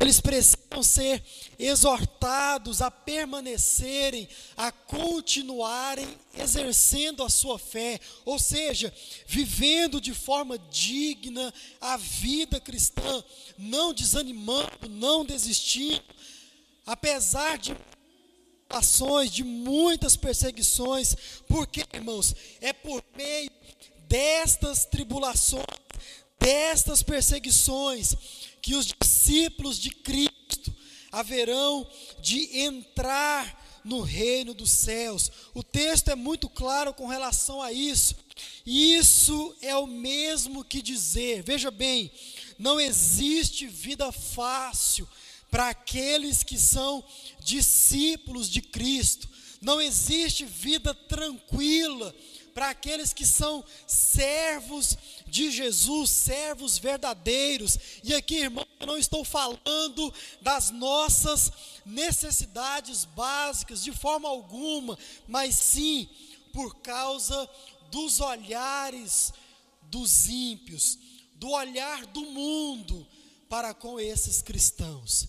[0.01, 1.23] eles precisam ser
[1.59, 6.07] exortados a permanecerem, a continuarem
[6.37, 8.95] exercendo a sua fé, ou seja,
[9.27, 13.25] vivendo de forma digna a vida cristã,
[13.57, 16.05] não desanimando, não desistindo,
[16.87, 17.77] apesar de
[18.71, 21.17] ações, de muitas perseguições,
[21.49, 23.51] porque, irmãos, é por meio
[24.07, 25.65] destas tribulações,
[26.39, 28.15] destas perseguições,
[28.61, 30.75] que os discípulos de Cristo
[31.11, 31.89] haverão
[32.21, 35.31] de entrar no reino dos céus.
[35.55, 38.17] O texto é muito claro com relação a isso.
[38.67, 42.11] Isso é o mesmo que dizer, veja bem,
[42.59, 45.09] não existe vida fácil
[45.51, 47.03] para aqueles que são
[47.43, 49.29] discípulos de Cristo.
[49.61, 52.15] Não existe vida tranquila
[52.59, 57.79] para aqueles que são servos de Jesus, servos verdadeiros.
[58.03, 61.53] E aqui, irmão, eu não estou falando das nossas
[61.87, 66.09] necessidades básicas de forma alguma, mas sim
[66.53, 67.49] por causa
[67.93, 69.33] dos olhares
[69.83, 70.99] dos ímpios,
[71.37, 73.07] do olhar do mundo
[73.49, 75.29] para com esses cristãos.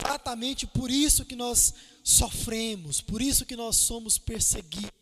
[0.00, 1.74] Exatamente por isso que nós
[2.04, 4.97] sofremos, por isso que nós somos perseguidos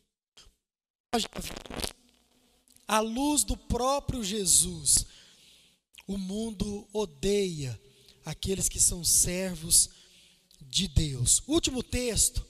[2.87, 5.07] à luz do próprio Jesus,
[6.07, 7.79] o mundo odeia
[8.25, 9.91] aqueles que são servos
[10.61, 11.43] de Deus.
[11.47, 12.45] Último texto,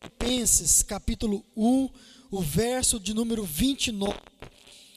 [0.00, 1.90] Filipenses capítulo 1,
[2.30, 4.18] o verso de número 29.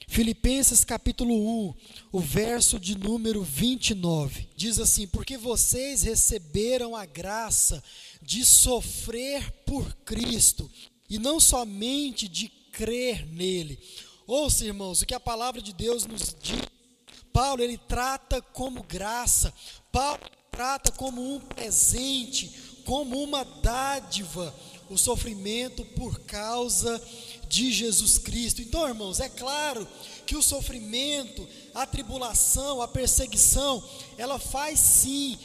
[0.08, 1.34] Filipenses capítulo
[1.70, 1.74] 1,
[2.12, 4.50] o verso de número 29.
[4.56, 7.82] Diz assim: Porque vocês receberam a graça
[8.22, 10.70] de sofrer por Cristo
[11.12, 13.78] e não somente de crer nele.
[14.26, 16.62] Ouça, irmãos, o que a palavra de Deus nos diz.
[17.34, 19.54] Paulo, ele trata como graça,
[19.92, 22.50] Paulo trata como um presente,
[22.86, 24.56] como uma dádiva,
[24.90, 27.02] o sofrimento por causa
[27.50, 28.62] de Jesus Cristo.
[28.62, 29.86] Então, irmãos, é claro
[30.26, 33.84] que o sofrimento, a tribulação, a perseguição,
[34.18, 35.38] ela faz sim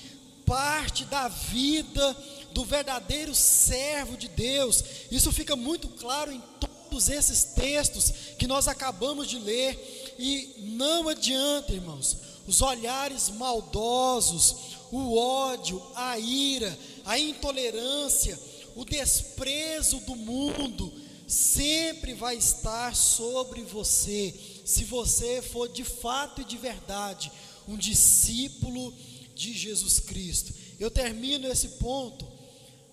[0.46, 2.16] parte da vida
[2.56, 4.82] do verdadeiro servo de Deus.
[5.10, 10.14] Isso fica muito claro em todos esses textos que nós acabamos de ler.
[10.18, 12.16] E não adianta, irmãos,
[12.46, 14.56] os olhares maldosos,
[14.90, 18.40] o ódio, a ira, a intolerância,
[18.74, 20.90] o desprezo do mundo
[21.28, 27.30] sempre vai estar sobre você, se você for de fato e de verdade
[27.68, 28.94] um discípulo
[29.34, 30.54] de Jesus Cristo.
[30.80, 32.36] Eu termino esse ponto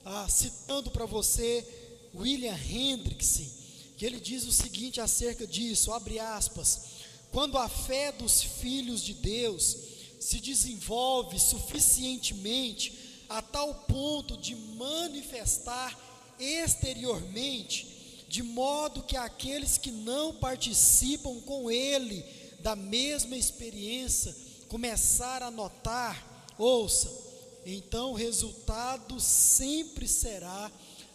[0.06, 1.66] ah, citando para você
[2.13, 3.46] William Hendrickson,
[3.98, 6.82] que ele diz o seguinte acerca disso, abre aspas,
[7.32, 9.78] quando a fé dos filhos de Deus
[10.20, 15.98] se desenvolve suficientemente a tal ponto de manifestar
[16.39, 22.24] exteriormente, de modo que aqueles que não participam com ele
[22.60, 24.36] da mesma experiência
[24.68, 27.10] começar a notar, ouça,
[27.65, 30.71] então o resultado sempre será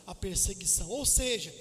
[0.06, 0.88] a perseguição.
[0.88, 1.54] Ou seja,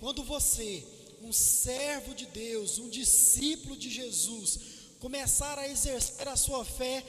[0.00, 0.84] quando você,
[1.22, 4.58] um servo de Deus, um discípulo de Jesus,
[4.98, 7.04] começar a exercer a sua fé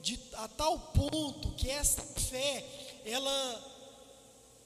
[0.00, 2.64] de, a tal ponto que essa fé
[3.04, 3.74] ela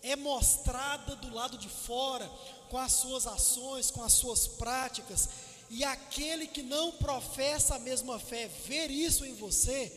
[0.02, 2.28] é mostrada do lado de fora
[2.68, 5.28] com as suas ações, com as suas práticas,
[5.70, 9.92] e aquele que não professa a mesma fé ver isso em você,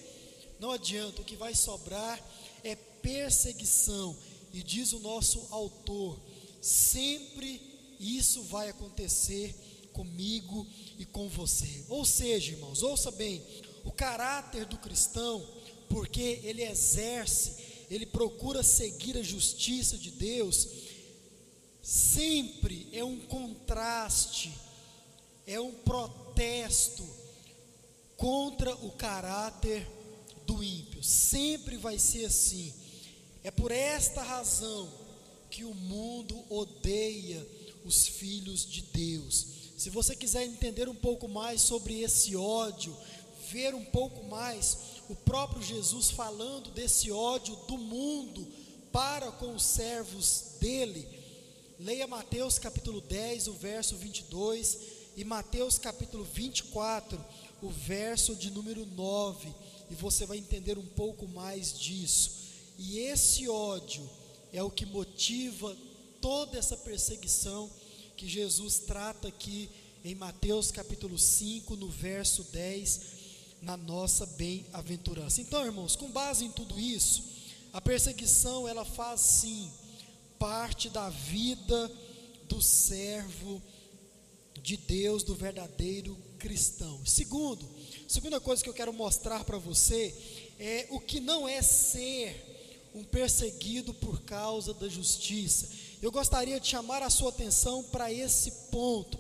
[0.66, 2.20] não adianta, o que vai sobrar
[2.64, 4.18] é perseguição.
[4.52, 6.20] E diz o nosso autor:
[6.60, 7.62] sempre
[8.00, 9.54] isso vai acontecer
[9.94, 10.66] comigo
[10.98, 11.86] e com você.
[11.88, 13.44] Ou seja, irmãos, ouça bem:
[13.84, 15.48] o caráter do cristão,
[15.88, 20.68] porque ele exerce, ele procura seguir a justiça de Deus,
[21.80, 24.52] sempre é um contraste,
[25.46, 27.08] é um protesto
[28.18, 29.88] contra o caráter
[30.46, 31.04] do ímpio.
[31.04, 32.74] Sempre vai ser assim.
[33.44, 34.90] É por esta razão
[35.50, 37.46] que o mundo odeia
[37.86, 39.48] os filhos de Deus.
[39.78, 42.96] Se você quiser entender um pouco mais sobre esse ódio,
[43.52, 44.78] ver um pouco mais
[45.10, 48.48] o próprio Jesus falando desse ódio do mundo
[48.92, 51.08] para com os servos dele,
[51.80, 54.78] leia Mateus capítulo 10, o verso 22
[55.18, 57.24] e Mateus capítulo 24,
[57.62, 59.54] o verso de número 9
[59.90, 62.32] e você vai entender um pouco mais disso.
[62.78, 64.08] E esse ódio
[64.52, 65.76] é o que motiva
[66.22, 67.70] toda essa perseguição
[68.18, 69.70] que Jesus trata aqui
[70.04, 73.02] em Mateus capítulo 5, no verso 10
[73.62, 75.42] na nossa bem-aventurança.
[75.42, 77.24] Então, irmãos, com base em tudo isso,
[77.74, 79.72] a perseguição ela faz sim
[80.38, 81.92] parte da vida
[82.48, 83.62] do servo
[84.62, 87.00] de Deus, do verdadeiro cristão.
[87.06, 87.66] Segundo,
[88.08, 90.14] segunda coisa que eu quero mostrar para você
[90.60, 92.56] é o que não é ser
[92.94, 95.70] um perseguido por causa da justiça.
[96.02, 99.18] Eu gostaria de chamar a sua atenção para esse ponto.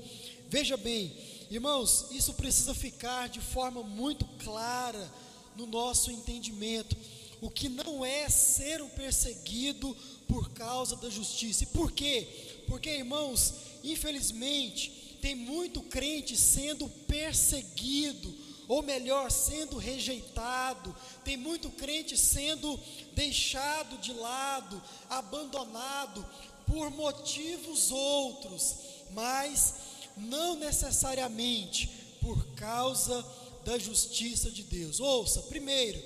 [0.47, 1.13] Veja bem,
[1.51, 5.11] irmãos, isso precisa ficar de forma muito clara
[5.57, 6.95] no nosso entendimento.
[7.41, 9.95] O que não é ser um perseguido
[10.28, 11.63] por causa da justiça.
[11.63, 12.28] E por quê?
[12.68, 13.53] Porque, irmãos,
[13.84, 14.95] infelizmente,
[15.26, 18.32] tem muito crente sendo perseguido,
[18.68, 20.96] ou melhor, sendo rejeitado.
[21.24, 22.80] Tem muito crente sendo
[23.16, 26.24] deixado de lado, abandonado
[26.68, 28.76] por motivos outros,
[29.14, 29.74] mas
[30.16, 31.90] não necessariamente
[32.22, 33.26] por causa
[33.64, 35.00] da justiça de Deus.
[35.00, 36.00] Ouça, primeiro,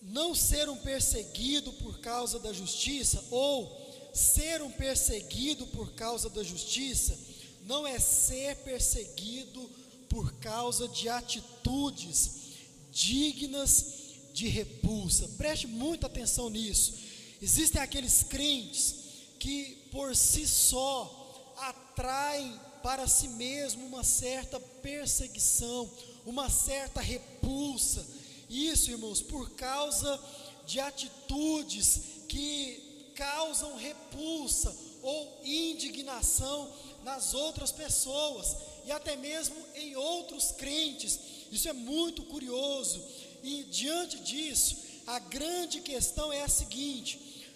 [0.00, 3.81] não ser um perseguido por causa da justiça, ou
[4.12, 7.18] ser um perseguido por causa da justiça,
[7.64, 9.70] não é ser perseguido
[10.08, 12.42] por causa de atitudes
[12.90, 13.86] dignas
[14.34, 15.28] de repulsa.
[15.38, 16.94] Preste muita atenção nisso.
[17.40, 18.96] Existem aqueles crentes
[19.38, 25.90] que por si só atraem para si mesmo uma certa perseguição,
[26.26, 28.04] uma certa repulsa.
[28.48, 30.20] Isso, irmãos, por causa
[30.66, 32.81] de atitudes que
[33.14, 36.70] causam repulsa ou indignação
[37.02, 41.18] nas outras pessoas e até mesmo em outros crentes.
[41.50, 43.02] Isso é muito curioso.
[43.42, 47.48] E diante disso, a grande questão é a seguinte: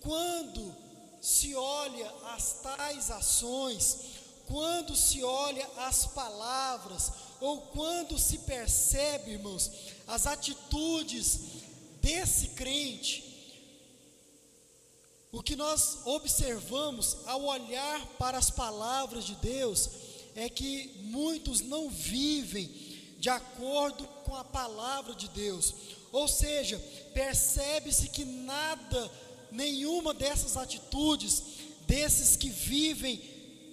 [0.00, 0.74] quando
[1.20, 3.98] se olha as tais ações,
[4.46, 9.70] quando se olha as palavras, ou quando se percebe, irmãos,
[10.06, 11.40] as atitudes
[12.00, 13.33] desse crente,
[15.34, 19.90] o que nós observamos ao olhar para as palavras de Deus
[20.36, 22.70] é que muitos não vivem
[23.18, 25.74] de acordo com a palavra de Deus.
[26.12, 26.78] Ou seja,
[27.12, 29.10] percebe-se que nada,
[29.50, 31.42] nenhuma dessas atitudes,
[31.84, 33.20] desses que vivem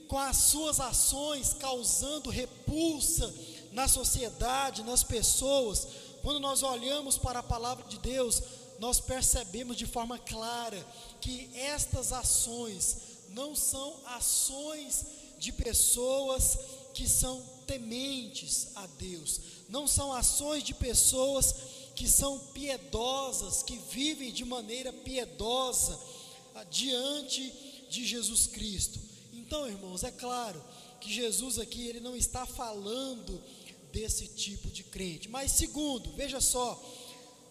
[0.08, 3.32] com as suas ações causando repulsa
[3.72, 5.88] na sociedade, nas pessoas,
[6.24, 8.42] quando nós olhamos para a palavra de Deus,
[8.82, 10.84] nós percebemos de forma clara
[11.22, 12.98] que estas ações
[13.30, 15.06] não são ações
[15.38, 16.58] de pessoas
[16.92, 21.54] que são tementes a Deus, não são ações de pessoas
[21.96, 26.00] que são piedosas, que vivem de maneira piedosa
[26.56, 27.54] ah, diante
[27.88, 29.00] de Jesus Cristo.
[29.32, 30.60] Então, irmãos, é claro
[31.00, 33.40] que Jesus aqui ele não está falando
[33.94, 35.30] desse tipo de crente.
[35.30, 36.82] Mas segundo, veja só,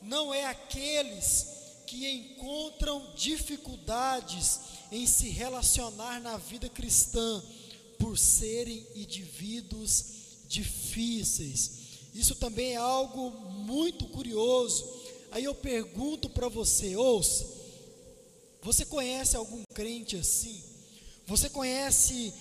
[0.02, 1.46] não é aqueles
[1.86, 4.60] que encontram dificuldades
[4.92, 7.42] em se relacionar na vida cristã
[7.98, 10.04] por serem indivíduos
[10.48, 11.72] difíceis.
[12.14, 14.88] Isso também é algo muito curioso.
[15.30, 17.46] Aí eu pergunto para você, ouça,
[18.62, 20.62] você conhece algum crente assim?
[21.26, 22.34] Você conhece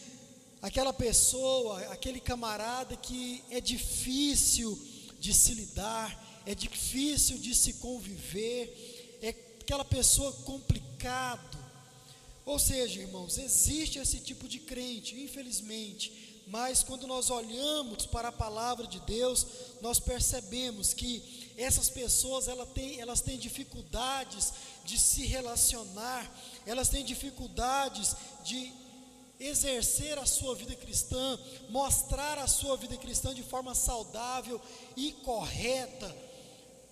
[0.61, 4.77] aquela pessoa, aquele camarada que é difícil
[5.19, 11.57] de se lidar, é difícil de se conviver, é aquela pessoa complicado.
[12.45, 18.31] Ou seja, irmãos, existe esse tipo de crente, infelizmente, mas quando nós olhamos para a
[18.31, 19.45] palavra de Deus,
[19.81, 24.51] nós percebemos que essas pessoas elas têm, elas têm dificuldades
[24.83, 26.27] de se relacionar,
[26.65, 28.73] elas têm dificuldades de
[29.39, 34.59] exercer a sua vida cristã, mostrar a sua vida cristã de forma saudável
[34.97, 36.15] e correta,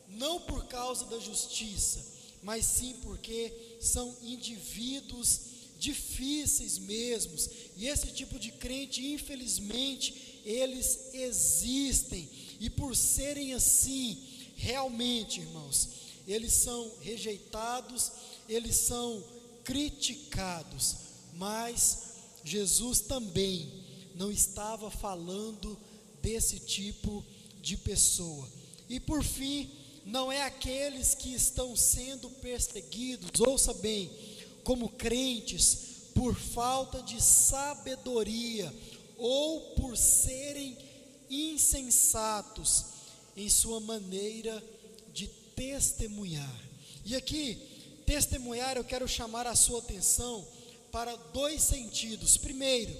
[0.09, 2.03] não por causa da justiça,
[2.41, 5.41] mas sim porque são indivíduos
[5.79, 12.27] difíceis mesmos, e esse tipo de crente, infelizmente, eles existem,
[12.59, 14.17] e por serem assim,
[14.55, 15.89] realmente, irmãos,
[16.27, 18.11] eles são rejeitados,
[18.49, 19.23] eles são
[19.63, 20.95] criticados,
[21.35, 22.07] mas
[22.43, 23.71] Jesus também
[24.15, 25.77] não estava falando
[26.21, 27.23] desse tipo
[27.61, 28.49] de pessoa.
[28.89, 29.69] E por fim,
[30.07, 34.09] não é aqueles que estão sendo perseguidos, ouça bem,
[34.63, 35.79] como crentes,
[36.15, 38.73] por falta de sabedoria
[39.17, 40.77] ou por serem
[41.29, 42.85] insensatos
[43.35, 44.63] em sua maneira
[45.13, 46.63] de testemunhar.
[47.03, 47.57] E aqui,
[48.05, 50.47] testemunhar, eu quero chamar a sua atenção
[50.89, 52.37] para dois sentidos.
[52.37, 52.95] Primeiro,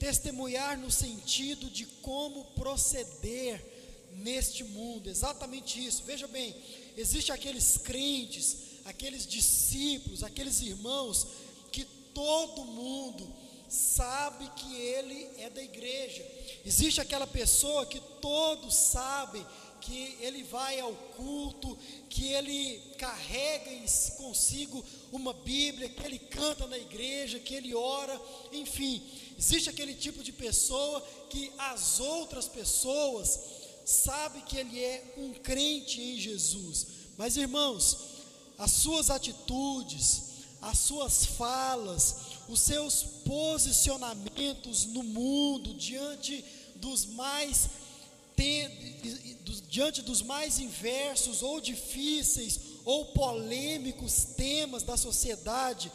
[0.00, 3.75] testemunhar no sentido de como proceder
[4.16, 6.02] neste mundo, exatamente isso.
[6.04, 6.54] Veja bem,
[6.96, 11.26] existe aqueles crentes, aqueles discípulos, aqueles irmãos
[11.70, 13.26] que todo mundo
[13.68, 16.24] sabe que ele é da igreja.
[16.64, 19.44] Existe aquela pessoa que todos sabem
[19.80, 23.70] que ele vai ao culto, que ele carrega
[24.16, 28.20] consigo uma Bíblia, que ele canta na igreja, que ele ora,
[28.52, 29.02] enfim,
[29.38, 31.00] existe aquele tipo de pessoa
[31.30, 33.38] que as outras pessoas
[33.86, 36.86] sabem que ele é um crente em Jesus.
[37.16, 37.96] Mas irmãos,
[38.58, 40.22] as suas atitudes,
[40.60, 42.16] as suas falas,
[42.48, 47.70] os seus posicionamentos no mundo diante dos mais
[49.68, 55.90] diante dos mais inversos ou difíceis ou polêmicos temas da sociedade,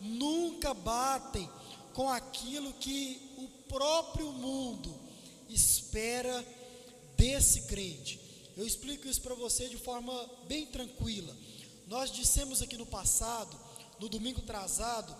[0.00, 1.48] nunca batem
[1.92, 4.94] com aquilo que o próprio mundo
[5.50, 6.42] espera
[7.22, 8.18] desse crente.
[8.56, 10.12] Eu explico isso para você de forma
[10.48, 11.32] bem tranquila.
[11.86, 13.56] Nós dissemos aqui no passado,
[14.00, 15.14] no domingo trazado,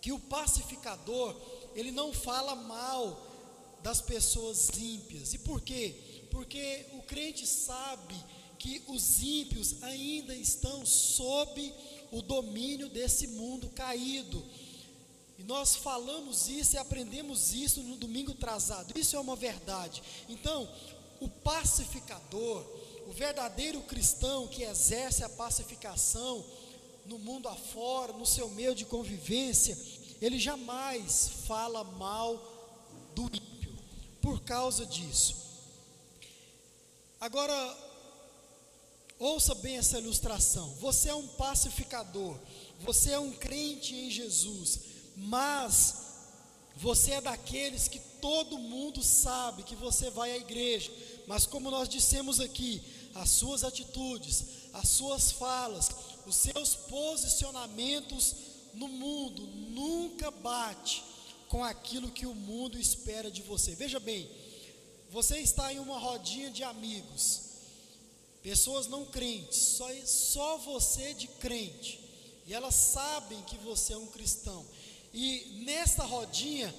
[0.00, 1.36] que o pacificador,
[1.74, 5.34] ele não fala mal das pessoas ímpias.
[5.34, 6.28] E por quê?
[6.30, 8.14] Porque o crente sabe
[8.58, 11.74] que os ímpios ainda estão sob
[12.10, 14.42] o domínio desse mundo caído.
[15.38, 18.98] E nós falamos isso e aprendemos isso no domingo trazado.
[18.98, 20.02] Isso é uma verdade.
[20.28, 20.68] Então,
[21.20, 22.64] o pacificador,
[23.06, 26.44] o verdadeiro cristão que exerce a pacificação
[27.04, 29.78] no mundo afora, no seu meio de convivência,
[30.20, 32.36] ele jamais fala mal
[33.14, 33.76] do ímpio
[34.20, 35.36] por causa disso.
[37.20, 37.54] Agora,
[39.18, 40.68] ouça bem essa ilustração.
[40.80, 42.36] Você é um pacificador,
[42.80, 44.80] você é um crente em Jesus,
[45.16, 46.06] mas
[46.76, 50.92] você é daqueles que todo mundo sabe que você vai à igreja,
[51.26, 52.82] mas como nós dissemos aqui,
[53.14, 54.44] as suas atitudes,
[54.74, 55.90] as suas falas,
[56.26, 58.34] os seus posicionamentos
[58.74, 61.02] no mundo nunca bate
[61.48, 63.74] com aquilo que o mundo espera de você.
[63.74, 64.28] Veja bem,
[65.10, 67.40] você está em uma rodinha de amigos,
[68.42, 72.00] pessoas não crentes, só, só você de crente,
[72.46, 74.64] e elas sabem que você é um cristão.
[75.18, 76.74] E nesta rodinha,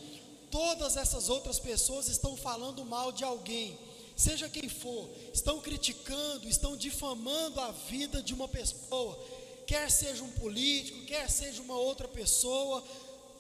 [0.52, 3.76] todas essas outras pessoas estão falando mal de alguém,
[4.16, 9.18] seja quem for, estão criticando, estão difamando a vida de uma pessoa,
[9.66, 12.84] quer seja um político, quer seja uma outra pessoa,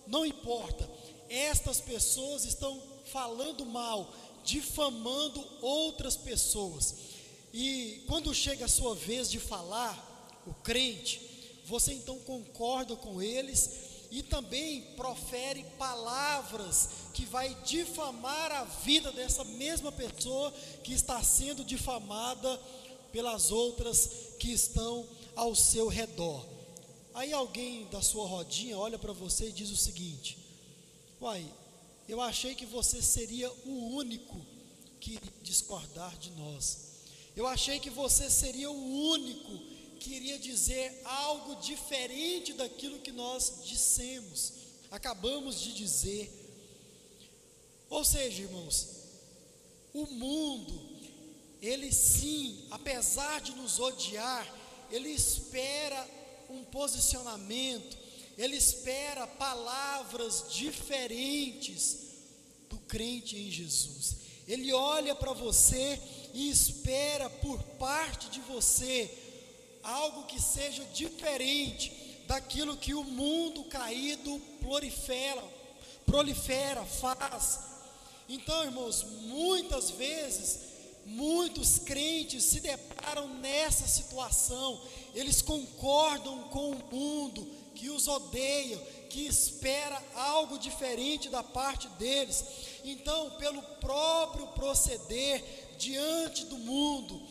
[0.08, 0.90] não importa.
[1.30, 2.82] Estas pessoas estão
[3.12, 4.12] falando mal,
[4.44, 6.96] difamando outras pessoas.
[7.54, 9.96] E quando chega a sua vez de falar,
[10.48, 11.22] o crente,
[11.66, 19.44] você então concorda com eles e também profere palavras que vai difamar a vida dessa
[19.44, 20.52] mesma pessoa
[20.84, 22.58] que está sendo difamada
[23.12, 26.46] pelas outras que estão ao seu redor.
[27.14, 30.38] Aí alguém da sua rodinha olha para você e diz o seguinte:
[31.20, 31.46] Uai,
[32.08, 34.40] eu achei que você seria o único
[35.00, 36.88] que discordar de nós.
[37.36, 43.62] Eu achei que você seria o único que iria dizer algo diferente daquilo que nós
[43.66, 44.54] dissemos,
[44.90, 46.32] acabamos de dizer.
[47.90, 48.88] Ou seja, irmãos,
[49.94, 50.80] o mundo,
[51.62, 54.48] ele sim, apesar de nos odiar,
[54.92, 56.08] ele espera
[56.50, 57.98] um posicionamento,
[58.38, 61.98] ele espera palavras diferentes
[62.70, 64.18] do crente em Jesus.
[64.48, 66.00] Ele olha para você
[66.34, 69.12] e espera por parte de você
[69.88, 71.94] algo que seja diferente
[72.28, 75.42] daquilo que o mundo caído prolifera,
[76.06, 77.60] prolifera, faz.
[78.28, 80.60] Então, irmãos, muitas vezes,
[81.06, 84.82] muitos crentes se deparam nessa situação,
[85.16, 88.78] eles concordam com o mundo que os odeia,
[89.10, 92.44] que espera algo diferente da parte deles.
[92.84, 95.42] Então, pelo próprio proceder
[95.78, 97.22] diante do mundo,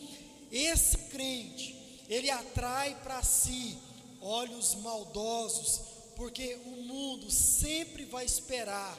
[0.51, 1.76] esse crente,
[2.09, 3.77] ele atrai para si
[4.21, 5.81] olhos maldosos,
[6.15, 8.97] porque o mundo sempre vai esperar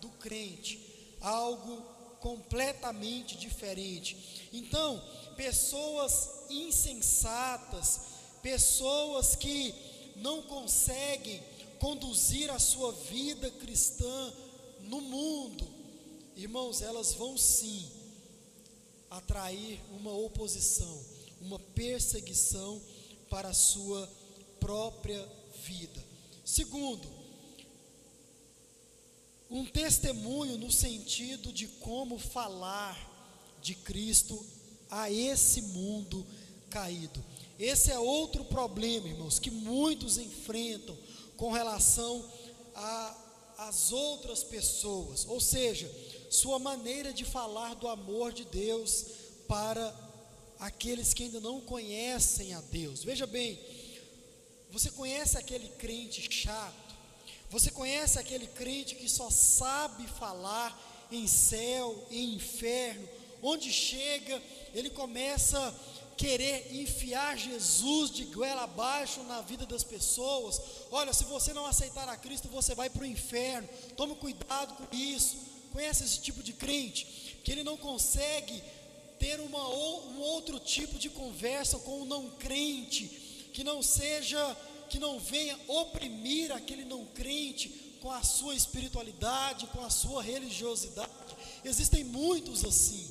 [0.00, 0.80] do crente
[1.20, 1.82] algo
[2.20, 4.48] completamente diferente.
[4.52, 5.02] Então,
[5.36, 8.00] pessoas insensatas,
[8.42, 9.74] pessoas que
[10.16, 11.42] não conseguem
[11.78, 14.32] conduzir a sua vida cristã
[14.80, 15.66] no mundo,
[16.36, 17.90] irmãos, elas vão sim
[19.10, 20.98] atrair uma oposição,
[21.40, 22.80] uma perseguição
[23.28, 24.08] para a sua
[24.60, 25.26] própria
[25.64, 26.04] vida.
[26.44, 27.08] Segundo,
[29.50, 32.96] um testemunho no sentido de como falar
[33.62, 34.44] de Cristo
[34.90, 36.26] a esse mundo
[36.70, 37.24] caído.
[37.58, 40.96] Esse é outro problema, irmãos, que muitos enfrentam
[41.36, 42.24] com relação
[43.56, 45.90] às outras pessoas, ou seja,
[46.30, 49.06] sua maneira de falar do amor de Deus
[49.48, 50.05] para
[50.58, 53.04] aqueles que ainda não conhecem a Deus.
[53.04, 53.58] Veja bem,
[54.70, 56.94] você conhece aquele crente chato?
[57.50, 63.08] Você conhece aquele crente que só sabe falar em céu, em inferno,
[63.42, 64.42] onde chega,
[64.74, 70.60] ele começa a querer enfiar Jesus de goela abaixo na vida das pessoas.
[70.90, 73.68] Olha, se você não aceitar a Cristo, você vai para o inferno.
[73.96, 75.36] Tome cuidado com isso.
[75.72, 78.62] Conhece esse tipo de crente que ele não consegue
[79.18, 84.54] ter uma, um outro tipo de conversa com o não crente que não seja,
[84.90, 87.70] que não venha oprimir aquele não crente
[88.02, 91.10] com a sua espiritualidade, com a sua religiosidade.
[91.64, 93.10] Existem muitos assim.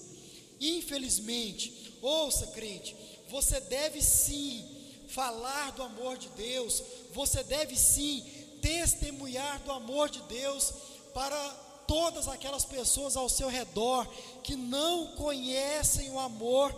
[0.61, 2.95] Infelizmente, ouça, crente,
[3.27, 4.63] você deve sim
[5.07, 8.23] falar do amor de Deus, você deve sim
[8.61, 10.73] testemunhar do amor de Deus
[11.11, 14.07] para todas aquelas pessoas ao seu redor
[14.43, 16.73] que não conhecem o amor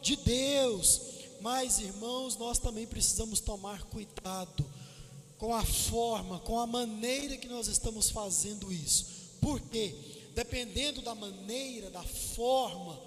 [0.00, 1.00] de Deus.
[1.40, 4.64] Mas, irmãos, nós também precisamos tomar cuidado
[5.38, 9.06] com a forma, com a maneira que nós estamos fazendo isso.
[9.40, 9.94] Porque,
[10.34, 13.00] dependendo da maneira, da forma,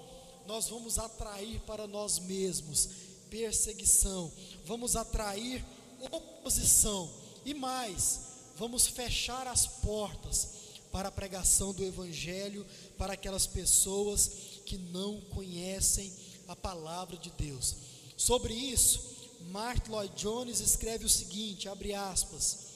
[0.47, 2.89] nós vamos atrair para nós mesmos
[3.29, 4.31] perseguição,
[4.65, 5.63] vamos atrair
[6.11, 7.09] oposição
[7.45, 8.19] e mais,
[8.57, 10.60] vamos fechar as portas
[10.91, 12.65] para a pregação do Evangelho
[12.97, 14.31] para aquelas pessoas
[14.65, 16.11] que não conhecem
[16.47, 17.75] a palavra de Deus.
[18.17, 19.11] Sobre isso,
[19.49, 22.71] Mark Lloyd Jones escreve o seguinte: abre aspas.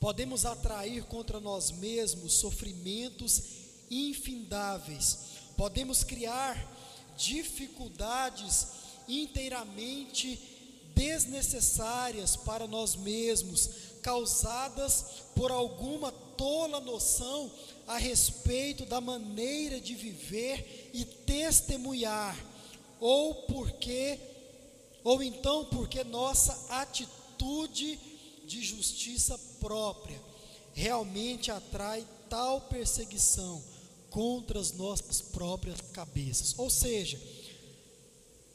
[0.00, 3.42] Podemos atrair contra nós mesmos sofrimentos
[3.90, 5.18] infindáveis,
[5.56, 6.56] podemos criar
[7.16, 8.66] dificuldades
[9.06, 10.40] inteiramente
[10.94, 13.70] desnecessárias para nós mesmos,
[14.02, 16.10] causadas por alguma
[16.42, 17.48] tola noção
[17.86, 22.36] a respeito da maneira de viver e testemunhar
[22.98, 24.18] ou porque,
[25.04, 27.96] ou então porque nossa atitude
[28.44, 30.20] de justiça própria
[30.74, 33.62] realmente atrai tal perseguição
[34.10, 36.58] contra as nossas próprias cabeças.
[36.58, 37.20] Ou seja,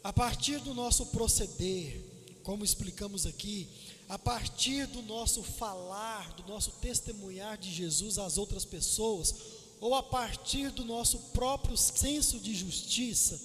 [0.03, 2.01] a partir do nosso proceder,
[2.43, 3.65] como explicamos aqui,
[4.09, 9.35] a partir do nosso falar, do nosso testemunhar de Jesus às outras pessoas,
[9.79, 13.39] ou a partir do nosso próprio senso de justiça,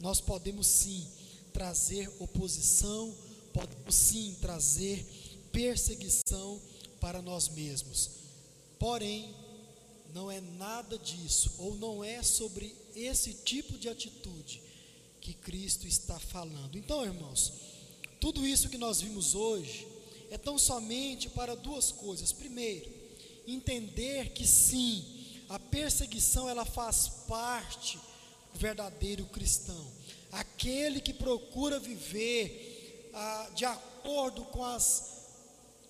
[0.00, 1.06] nós podemos sim
[1.52, 3.14] trazer oposição,
[3.52, 5.06] podemos sim trazer
[5.50, 6.60] perseguição
[7.00, 8.10] para nós mesmos.
[8.78, 9.34] Porém,
[10.12, 14.62] não é nada disso, ou não é sobre esse tipo de atitude
[15.20, 16.76] que Cristo está falando.
[16.76, 17.52] Então, irmãos,
[18.20, 19.93] tudo isso que nós vimos hoje
[20.34, 22.32] é tão somente para duas coisas.
[22.32, 22.90] Primeiro,
[23.46, 25.04] entender que sim,
[25.48, 28.00] a perseguição ela faz parte
[28.52, 29.86] verdadeiro cristão,
[30.32, 35.14] aquele que procura viver ah, de acordo com as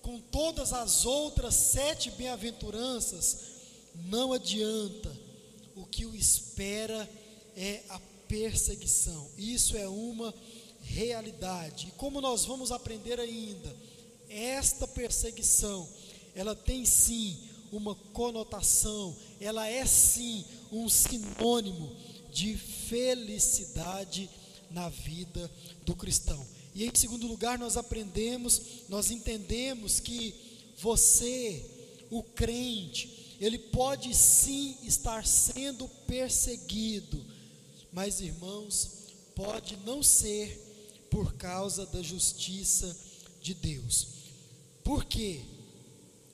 [0.03, 3.37] com todas as outras sete bem-aventuranças,
[4.05, 5.11] não adianta.
[5.75, 7.09] O que o espera
[7.57, 9.27] é a perseguição.
[9.35, 10.31] Isso é uma
[10.83, 11.87] realidade.
[11.87, 13.75] E como nós vamos aprender ainda,
[14.35, 15.87] esta perseguição,
[16.35, 17.37] ela tem sim
[17.71, 21.95] uma conotação, ela é sim um sinônimo
[22.33, 24.29] de felicidade
[24.69, 25.49] na vida
[25.85, 26.45] do cristão.
[26.73, 30.35] E em segundo lugar, nós aprendemos, nós entendemos que
[30.77, 31.65] você,
[32.09, 37.25] o crente, ele pode sim estar sendo perseguido,
[37.91, 40.61] mas irmãos, pode não ser
[41.09, 42.95] por causa da justiça
[43.41, 44.14] de Deus.
[44.85, 45.41] Por quê?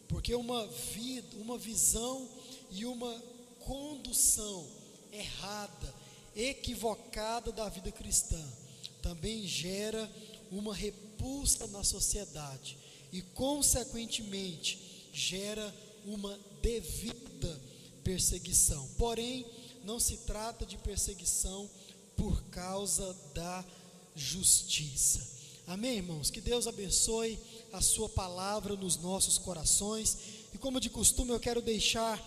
[0.09, 2.29] Porque uma vida, uma visão
[2.69, 3.23] e uma
[3.61, 4.67] condução
[5.09, 5.95] errada,
[6.35, 8.37] equivocada da vida cristã,
[9.01, 10.11] também gera
[10.51, 12.77] uma repulsa na sociedade
[13.13, 15.73] e, consequentemente, gera
[16.05, 17.61] uma devida
[18.03, 18.85] perseguição.
[18.97, 19.45] Porém,
[19.85, 21.69] não se trata de perseguição
[22.17, 23.63] por causa da
[24.13, 25.40] justiça.
[25.68, 26.30] Amém, irmãos?
[26.30, 27.39] Que Deus abençoe
[27.72, 30.18] a Sua palavra nos nossos corações.
[30.53, 32.22] E como de costume, eu quero deixar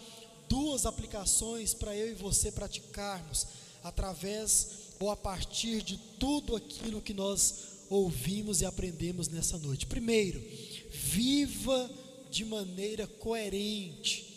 [0.49, 3.47] duas aplicações para eu e você praticarmos
[3.83, 4.69] através
[4.99, 7.55] ou a partir de tudo aquilo que nós
[7.91, 9.87] ouvimos e aprendemos nessa noite.
[9.87, 10.43] Primeiro,
[10.91, 11.91] viva
[12.31, 14.35] de maneira coerente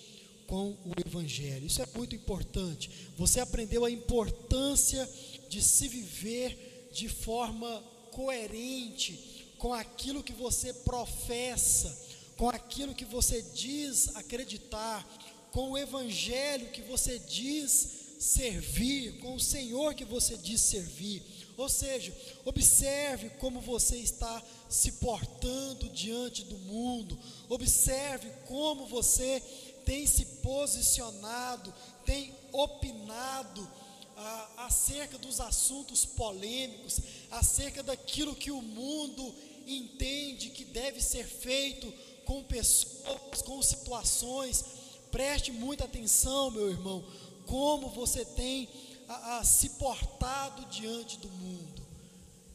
[0.48, 1.66] com o Evangelho.
[1.68, 2.90] Isso é muito importante.
[3.18, 5.08] Você aprendeu a importância
[5.50, 7.84] de se viver de forma
[8.18, 11.96] coerente com aquilo que você professa,
[12.36, 15.08] com aquilo que você diz acreditar,
[15.52, 21.22] com o Evangelho que você diz servir, com o Senhor que você diz servir.
[21.56, 22.12] Ou seja,
[22.44, 29.40] observe como você está se portando diante do mundo, observe como você
[29.86, 31.72] tem se posicionado,
[32.04, 33.70] tem opinado
[34.18, 37.00] ah, acerca dos assuntos polêmicos,
[37.30, 39.34] acerca daquilo que o mundo
[39.68, 41.94] entende que deve ser feito
[42.26, 44.66] com pessoas, com situações.
[45.12, 47.06] Preste muita atenção, meu irmão,
[47.46, 48.68] como você tem
[49.08, 51.86] a, a, se portado diante do mundo.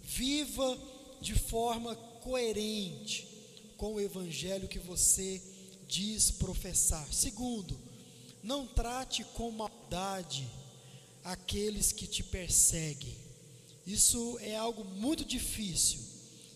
[0.03, 0.77] Viva
[1.21, 3.29] de forma coerente
[3.77, 5.41] com o evangelho que você
[5.87, 7.07] diz professar.
[7.13, 7.79] Segundo,
[8.43, 10.49] não trate com maldade
[11.25, 13.17] aqueles que te perseguem.
[13.87, 16.01] Isso é algo muito difícil,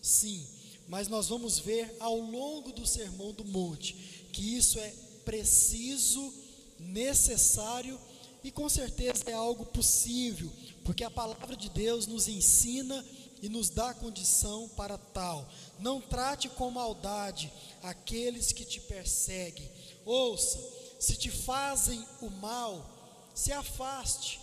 [0.01, 0.45] sim,
[0.87, 3.93] mas nós vamos ver ao longo do Sermão do Monte
[4.31, 4.93] que isso é
[5.25, 6.33] preciso,
[6.79, 7.99] necessário
[8.43, 10.49] e com certeza é algo possível,
[10.85, 13.03] porque a palavra de Deus nos ensina
[13.41, 15.47] e nos dá condição para tal.
[15.79, 17.51] Não trate com maldade
[17.83, 19.69] aqueles que te perseguem.
[20.05, 20.59] Ouça,
[20.99, 22.89] se te fazem o mal,
[23.35, 24.39] se afaste,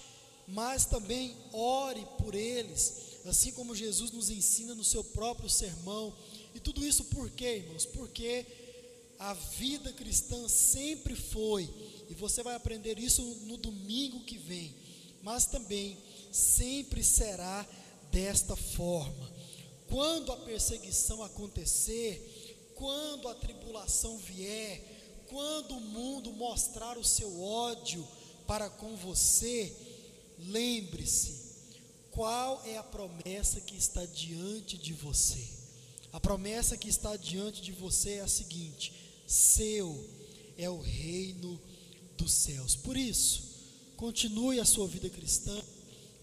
[0.46, 6.14] mas também ore por eles, assim como Jesus nos ensina no seu próprio sermão.
[6.54, 7.86] E tudo isso por quê, irmãos?
[7.86, 8.46] Porque
[9.18, 11.68] a vida cristã sempre foi,
[12.10, 14.74] e você vai aprender isso no domingo que vem,
[15.22, 15.96] mas também
[16.30, 17.66] sempre será
[18.10, 19.32] desta forma.
[19.88, 24.82] Quando a perseguição acontecer, quando a tribulação vier,
[25.28, 28.06] quando o mundo mostrar o seu ódio
[28.46, 29.72] para com você,
[30.38, 31.44] lembre-se
[32.14, 35.44] qual é a promessa que está diante de você.
[36.12, 38.92] A promessa que está diante de você é a seguinte:
[39.26, 40.08] seu
[40.56, 41.60] é o reino
[42.16, 42.76] dos céus.
[42.76, 43.42] Por isso,
[43.96, 45.60] continue a sua vida cristã,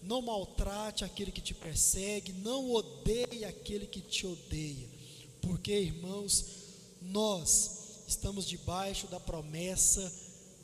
[0.02, 4.88] não maltrate aquele que te persegue, não odeie aquele que te odeia,
[5.42, 6.46] porque, irmãos,
[7.02, 10.10] nós estamos debaixo da promessa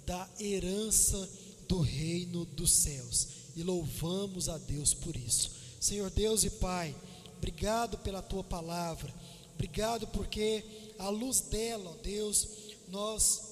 [0.07, 1.28] da herança
[1.68, 5.51] do reino dos céus e louvamos a Deus por isso.
[5.81, 6.95] Senhor Deus e Pai,
[7.37, 9.13] obrigado pela tua palavra,
[9.55, 10.65] obrigado porque
[10.97, 12.49] à luz dela, ó Deus,
[12.87, 13.43] nós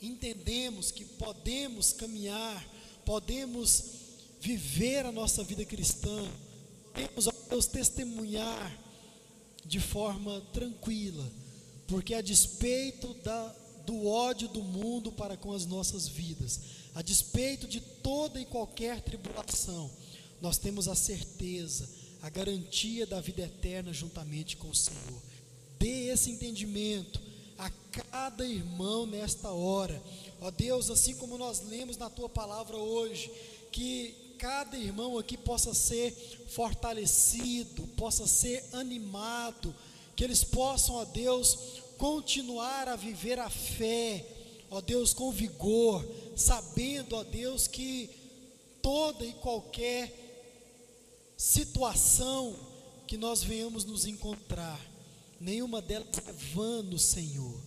[0.00, 2.66] entendemos que podemos caminhar,
[3.04, 3.84] podemos
[4.40, 6.26] viver a nossa vida cristã,
[6.94, 8.74] podemos, ó Deus, testemunhar
[9.66, 11.30] de forma tranquila,
[11.86, 17.68] porque a despeito da, do ódio do mundo para com as nossas vidas, a despeito
[17.68, 19.90] de toda e qualquer tribulação,
[20.40, 21.86] nós temos a certeza,
[22.22, 25.22] a garantia da vida eterna juntamente com o Senhor.
[25.78, 27.20] Dê esse entendimento
[27.58, 30.02] a cada irmão nesta hora.
[30.40, 33.30] Ó Deus, assim como nós lemos na tua palavra hoje,
[33.70, 36.12] que cada irmão aqui possa ser
[36.48, 39.74] fortalecido, possa ser animado,
[40.16, 41.58] que eles possam, ó Deus,
[41.98, 44.24] continuar a viver a fé,
[44.76, 46.06] ó Deus, com vigor,
[46.36, 48.10] sabendo, ó Deus, que
[48.82, 50.12] toda e qualquer
[51.34, 52.54] situação
[53.06, 54.78] que nós venhamos nos encontrar,
[55.40, 57.58] nenhuma delas é vã no Senhor,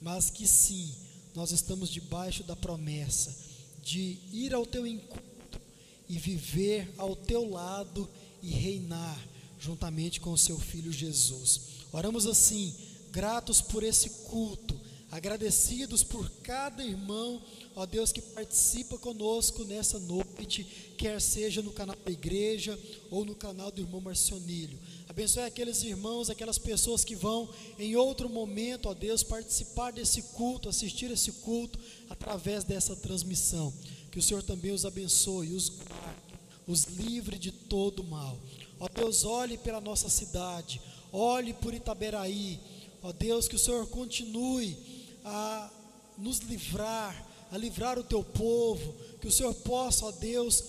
[0.00, 0.94] mas que sim,
[1.34, 3.34] nós estamos debaixo da promessa
[3.82, 5.60] de ir ao teu encontro
[6.08, 8.08] e viver ao teu lado
[8.40, 9.20] e reinar
[9.58, 11.60] juntamente com o seu filho Jesus.
[11.92, 12.72] Oramos assim,
[13.10, 14.85] gratos por esse culto
[15.16, 17.42] agradecidos por cada irmão,
[17.74, 20.62] ó Deus, que participa conosco nessa noite,
[20.98, 22.78] quer seja no canal da igreja
[23.10, 24.78] ou no canal do irmão Marcionílio.
[25.08, 27.48] Abençoe aqueles irmãos, aquelas pessoas que vão
[27.78, 31.78] em outro momento, ó Deus, participar desse culto, assistir esse culto
[32.10, 33.72] através dessa transmissão.
[34.12, 36.34] Que o Senhor também os abençoe, os guarde,
[36.66, 38.38] os livre de todo mal.
[38.78, 40.78] Ó Deus, olhe pela nossa cidade,
[41.10, 42.60] olhe por Itaberaí.
[43.02, 44.95] Ó Deus, que o Senhor continue
[45.26, 45.68] a
[46.16, 50.62] nos livrar, a livrar o teu povo, que o Senhor possa, ó Deus,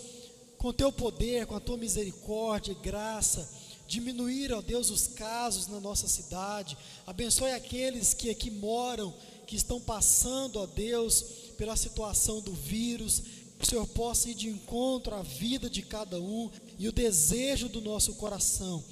[0.58, 3.48] com o teu poder, com a tua misericórdia e graça,
[3.88, 6.76] diminuir, ó Deus, os casos na nossa cidade.
[7.06, 9.14] Abençoe aqueles que aqui moram,
[9.46, 11.22] que estão passando, ó Deus,
[11.58, 13.22] pela situação do vírus.
[13.58, 17.70] Que o Senhor possa ir de encontro à vida de cada um e o desejo
[17.70, 18.84] do nosso coração.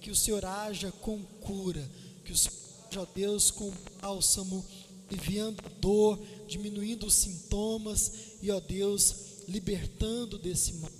[0.00, 1.88] Que o Senhor haja com cura,
[2.24, 2.54] que o Senhor
[2.88, 4.64] haja, ó Deus, com bálsamo
[5.12, 9.14] aliviando dor diminuindo os sintomas e, ó Deus,
[9.48, 10.90] libertando desse mal.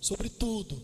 [0.00, 0.80] Sobretudo,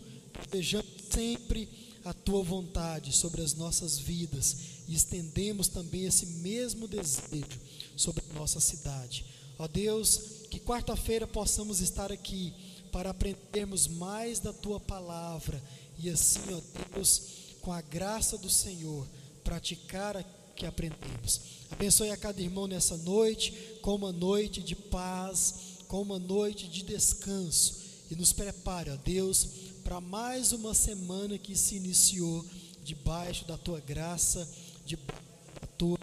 [0.49, 1.67] desejamos sempre
[2.05, 4.57] a tua vontade sobre as nossas vidas
[4.87, 7.59] e estendemos também esse mesmo desejo
[7.95, 9.25] sobre a nossa cidade.
[9.59, 12.53] Ó Deus, que quarta-feira possamos estar aqui
[12.91, 15.61] para aprendermos mais da tua palavra
[15.97, 16.61] e assim, ó
[16.93, 17.21] Deus,
[17.61, 19.05] com a graça do Senhor,
[19.43, 21.39] praticar o que aprendemos.
[21.71, 25.53] Abençoe a cada irmão nessa noite, com uma noite de paz,
[25.87, 29.47] com uma noite de descanso e nos prepare, ó Deus,
[29.83, 32.43] para mais uma semana que se iniciou
[32.83, 34.49] debaixo da tua graça,
[34.85, 35.21] debaixo
[35.61, 35.99] da tua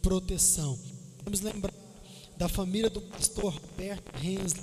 [0.00, 0.78] proteção.
[1.24, 1.74] Vamos lembrar
[2.36, 4.62] da família do pastor Roberto Hensley,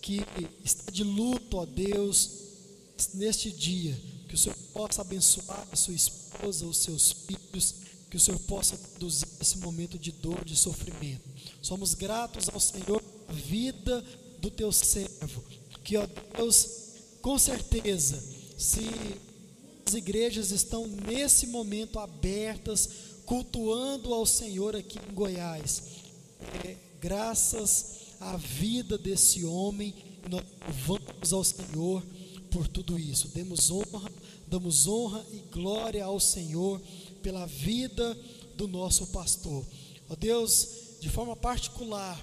[0.00, 0.22] que
[0.64, 2.30] está de luto, ó Deus,
[3.14, 3.98] neste dia,
[4.34, 7.74] que o Senhor possa abençoar a sua esposa, os seus filhos,
[8.10, 11.22] que o Senhor possa conduzir esse momento de dor, de sofrimento.
[11.62, 14.04] Somos gratos ao Senhor vida
[14.40, 15.42] do teu servo,
[15.84, 16.06] que ó
[16.36, 16.68] Deus
[17.22, 18.22] com certeza,
[18.58, 18.80] se
[19.86, 22.88] as igrejas estão nesse momento abertas,
[23.24, 25.82] cultuando ao Senhor aqui em Goiás,
[26.64, 29.94] é, graças à vida desse homem,
[30.28, 30.44] nós
[30.84, 32.02] vamos ao Senhor
[32.54, 33.28] por tudo isso.
[33.34, 34.10] Demos honra,
[34.46, 36.80] damos honra e glória ao Senhor
[37.22, 38.16] pela vida
[38.56, 39.64] do nosso pastor.
[40.08, 40.68] Ó Deus,
[41.00, 42.22] de forma particular,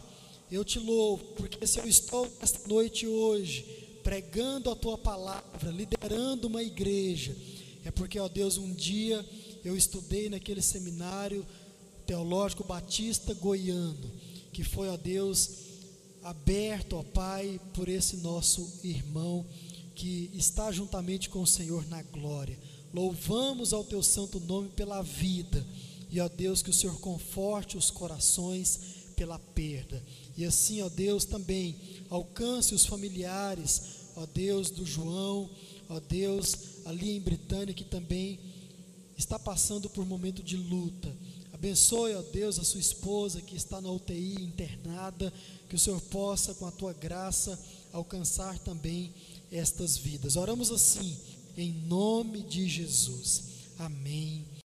[0.52, 3.64] eu te louvo, porque se eu estou esta noite hoje,
[4.04, 7.36] pregando a tua palavra, liderando uma igreja,
[7.84, 9.26] é porque, ó Deus, um dia
[9.64, 11.46] eu estudei naquele seminário
[12.06, 14.12] teológico batista goiano,
[14.52, 15.50] que foi, ó Deus,
[16.24, 19.46] aberto, ó Pai, por esse nosso irmão
[20.02, 22.58] que está juntamente com o Senhor na glória.
[22.92, 25.64] Louvamos ao teu santo nome pela vida.
[26.10, 28.80] E ó Deus, que o Senhor conforte os corações
[29.16, 30.04] pela perda.
[30.36, 31.76] E assim, ó Deus, também
[32.10, 33.84] alcance os familiares,
[34.16, 35.48] ó Deus, do João,
[35.88, 38.40] ó Deus, ali em Britânia, que também
[39.16, 41.16] está passando por um momento de luta.
[41.54, 45.32] Abençoe, ó Deus, a sua esposa que está na UTI internada,
[45.70, 47.60] que o Senhor possa, com a tua graça,
[47.94, 49.14] alcançar também
[49.52, 50.36] estas vidas.
[50.36, 51.18] Oramos assim,
[51.58, 53.44] em nome de Jesus.
[53.78, 54.46] Amém.